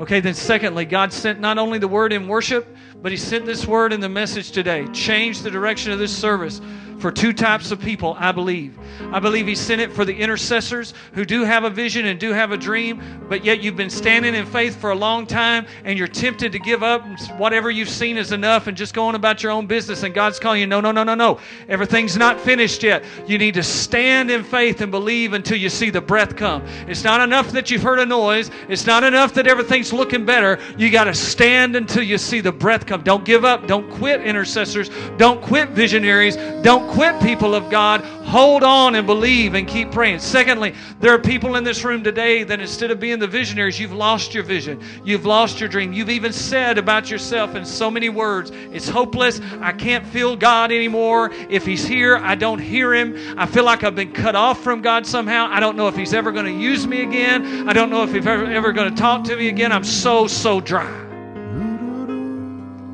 [0.00, 3.66] Okay, then secondly, God sent not only the word in worship, but He sent this
[3.66, 4.86] word in the message today.
[4.92, 6.60] Change the direction of this service
[7.00, 8.78] for two types of people, I believe.
[9.12, 12.32] I believe He sent it for the intercessors who do have a vision and do
[12.32, 15.98] have a dream, but yet you've been standing in faith for a long time and
[15.98, 17.04] you're tempted to give up
[17.38, 20.02] whatever you've seen is enough and just going about your own business.
[20.02, 21.40] And God's calling you, no, no, no, no, no.
[21.68, 23.04] Everything's not finished yet.
[23.26, 26.64] You need to stand in faith and believe until you see the breath come.
[26.86, 30.58] It's not enough that you've heard a noise, it's not enough that everything's looking better.
[30.76, 33.02] You got to stand until you see the breath come.
[33.02, 33.66] Don't give up.
[33.66, 34.90] Don't quit, intercessors.
[35.16, 36.36] Don't quit, visionaries.
[36.62, 38.02] Don't quit, people of God.
[38.24, 40.18] Hold on and believe and keep praying.
[40.18, 43.92] Secondly, there are people in this room today that instead of being the visionaries, you've
[43.92, 44.80] lost your vision.
[45.04, 45.92] You've lost your dream.
[45.92, 49.40] You've even said about yourself in so many words, it's hopeless.
[49.60, 51.30] I can't feel God anymore.
[51.48, 53.16] If He's here, I don't hear Him.
[53.38, 55.48] I feel like I've been cut off from God somehow.
[55.50, 57.68] I don't know if He's ever going to use me again.
[57.68, 59.72] I don't know if He's ever, ever going to talk to me again.
[59.72, 61.06] I'm so, so dry.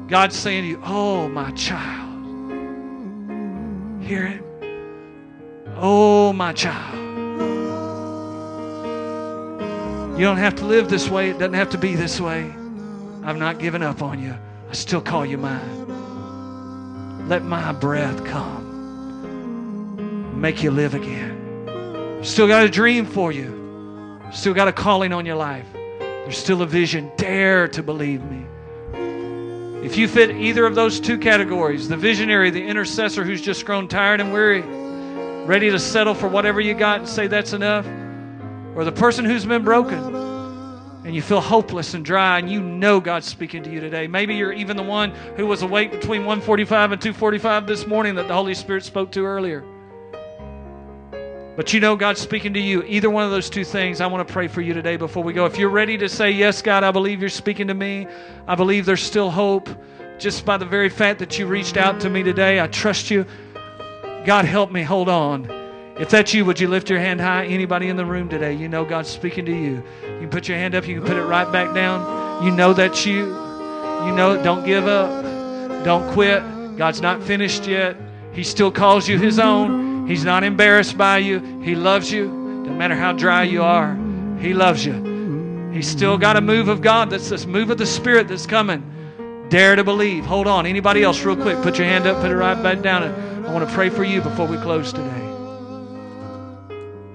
[0.06, 2.05] God's saying to you, Oh, my child.
[4.06, 4.40] Hear it?
[5.74, 6.96] Oh, my child.
[10.16, 11.30] You don't have to live this way.
[11.30, 12.54] It doesn't have to be this way.
[13.24, 14.32] I've not given up on you.
[14.70, 17.28] I still call you mine.
[17.28, 18.70] Let my breath come.
[20.40, 22.20] Make you live again.
[22.22, 24.20] Still got a dream for you.
[24.32, 25.66] Still got a calling on your life.
[25.98, 27.10] There's still a vision.
[27.16, 28.46] Dare to believe me.
[29.82, 33.88] If you fit either of those two categories, the visionary, the intercessor who's just grown
[33.88, 34.62] tired and weary,
[35.46, 37.86] ready to settle for whatever you got and say that's enough,
[38.74, 40.26] or the person who's been broken
[41.04, 44.08] and you feel hopeless and dry and you know God's speaking to you today.
[44.08, 48.26] Maybe you're even the one who was awake between 145 and 245 this morning that
[48.26, 49.64] the Holy Spirit spoke to earlier.
[51.56, 52.82] But you know God's speaking to you.
[52.82, 55.32] Either one of those two things, I want to pray for you today before we
[55.32, 55.46] go.
[55.46, 58.06] If you're ready to say, Yes, God, I believe you're speaking to me,
[58.46, 59.68] I believe there's still hope.
[60.18, 63.26] Just by the very fact that you reached out to me today, I trust you.
[64.24, 65.50] God, help me hold on.
[65.98, 67.46] If that's you, would you lift your hand high?
[67.46, 69.82] Anybody in the room today, you know God's speaking to you.
[70.02, 72.44] You can put your hand up, you can put it right back down.
[72.44, 73.20] You know that's you.
[73.24, 74.40] You know.
[74.42, 75.24] Don't give up.
[75.84, 76.42] Don't quit.
[76.76, 77.96] God's not finished yet.
[78.32, 79.85] He still calls you His own.
[80.06, 81.40] He's not embarrassed by you.
[81.62, 82.28] He loves you.
[82.28, 83.94] No matter how dry you are,
[84.40, 85.70] He loves you.
[85.72, 87.10] He's still got a move of God.
[87.10, 88.92] That's this move of the Spirit that's coming.
[89.50, 90.24] Dare to believe.
[90.24, 90.66] Hold on.
[90.66, 91.60] Anybody else, real quick?
[91.62, 93.02] Put your hand up, put it right back down.
[93.44, 95.20] I want to pray for you before we close today.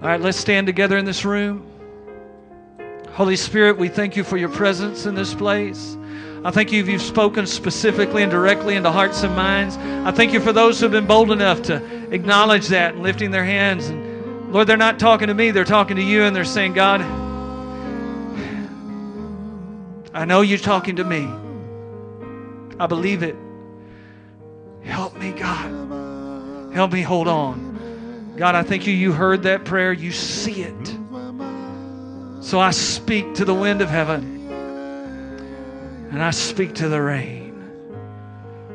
[0.02, 1.66] All right, let's stand together in this room.
[3.12, 5.98] Holy Spirit, we thank you for your presence in this place.
[6.44, 9.78] I thank you if you've spoken specifically and directly into hearts and minds.
[9.78, 11.76] I thank you for those who have been bold enough to
[12.12, 13.90] acknowledge that and lifting their hands.
[13.90, 17.02] And Lord, they're not talking to me, they're talking to you, and they're saying, God,
[20.14, 21.30] I know you're talking to me.
[22.80, 23.36] I believe it.
[24.82, 26.74] Help me, God.
[26.74, 28.34] Help me hold on.
[28.36, 28.94] God, I thank you.
[28.94, 29.94] You heard that prayer.
[29.94, 30.98] You see it.
[32.44, 34.41] So I speak to the wind of heaven
[36.12, 37.56] and I speak to the rain.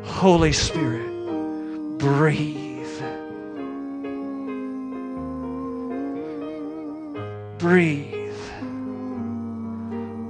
[0.03, 1.09] Holy Spirit,
[1.99, 2.87] breathe.
[7.59, 8.35] Breathe.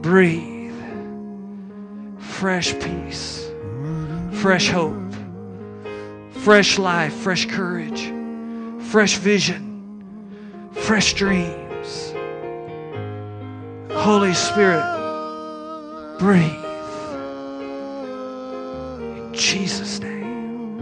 [0.03, 0.75] Breathe.
[2.19, 3.49] Fresh peace,
[4.33, 5.15] fresh hope,
[6.45, 8.13] fresh life, fresh courage
[8.87, 12.15] fresh vision, fresh dreams.
[13.91, 14.85] Holy Spirit,
[16.19, 16.66] breathe.
[19.59, 20.77] Jesus' name.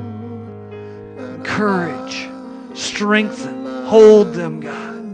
[1.44, 2.28] Courage,
[2.74, 5.04] strengthen, hold them, God.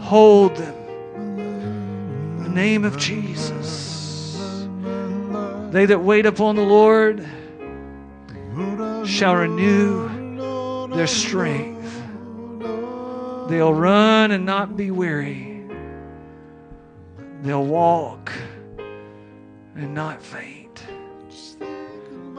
[0.00, 0.74] Hold them.
[2.36, 4.36] In the name of Jesus.
[5.72, 7.26] They that wait upon the Lord
[9.04, 12.02] shall renew their strength.
[13.48, 15.66] They'll run and not be weary.
[17.42, 18.30] They'll walk
[19.74, 20.63] and not faint.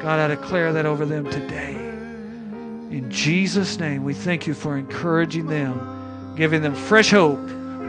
[0.05, 1.73] God, I declare that over them today.
[1.73, 7.39] In Jesus' name, we thank you for encouraging them, giving them fresh hope.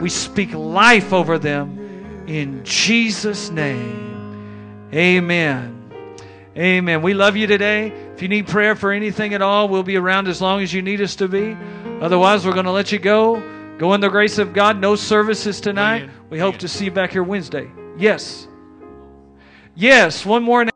[0.00, 4.88] We speak life over them in Jesus' name.
[4.94, 5.92] Amen.
[6.56, 7.02] Amen.
[7.02, 7.88] We love you today.
[8.14, 10.80] If you need prayer for anything at all, we'll be around as long as you
[10.80, 11.54] need us to be.
[12.00, 13.42] Otherwise, we're going to let you go.
[13.76, 14.80] Go in the grace of God.
[14.80, 16.08] No services tonight.
[16.30, 17.70] We hope to see you back here Wednesday.
[17.98, 18.48] Yes.
[19.74, 20.66] Yes, one more.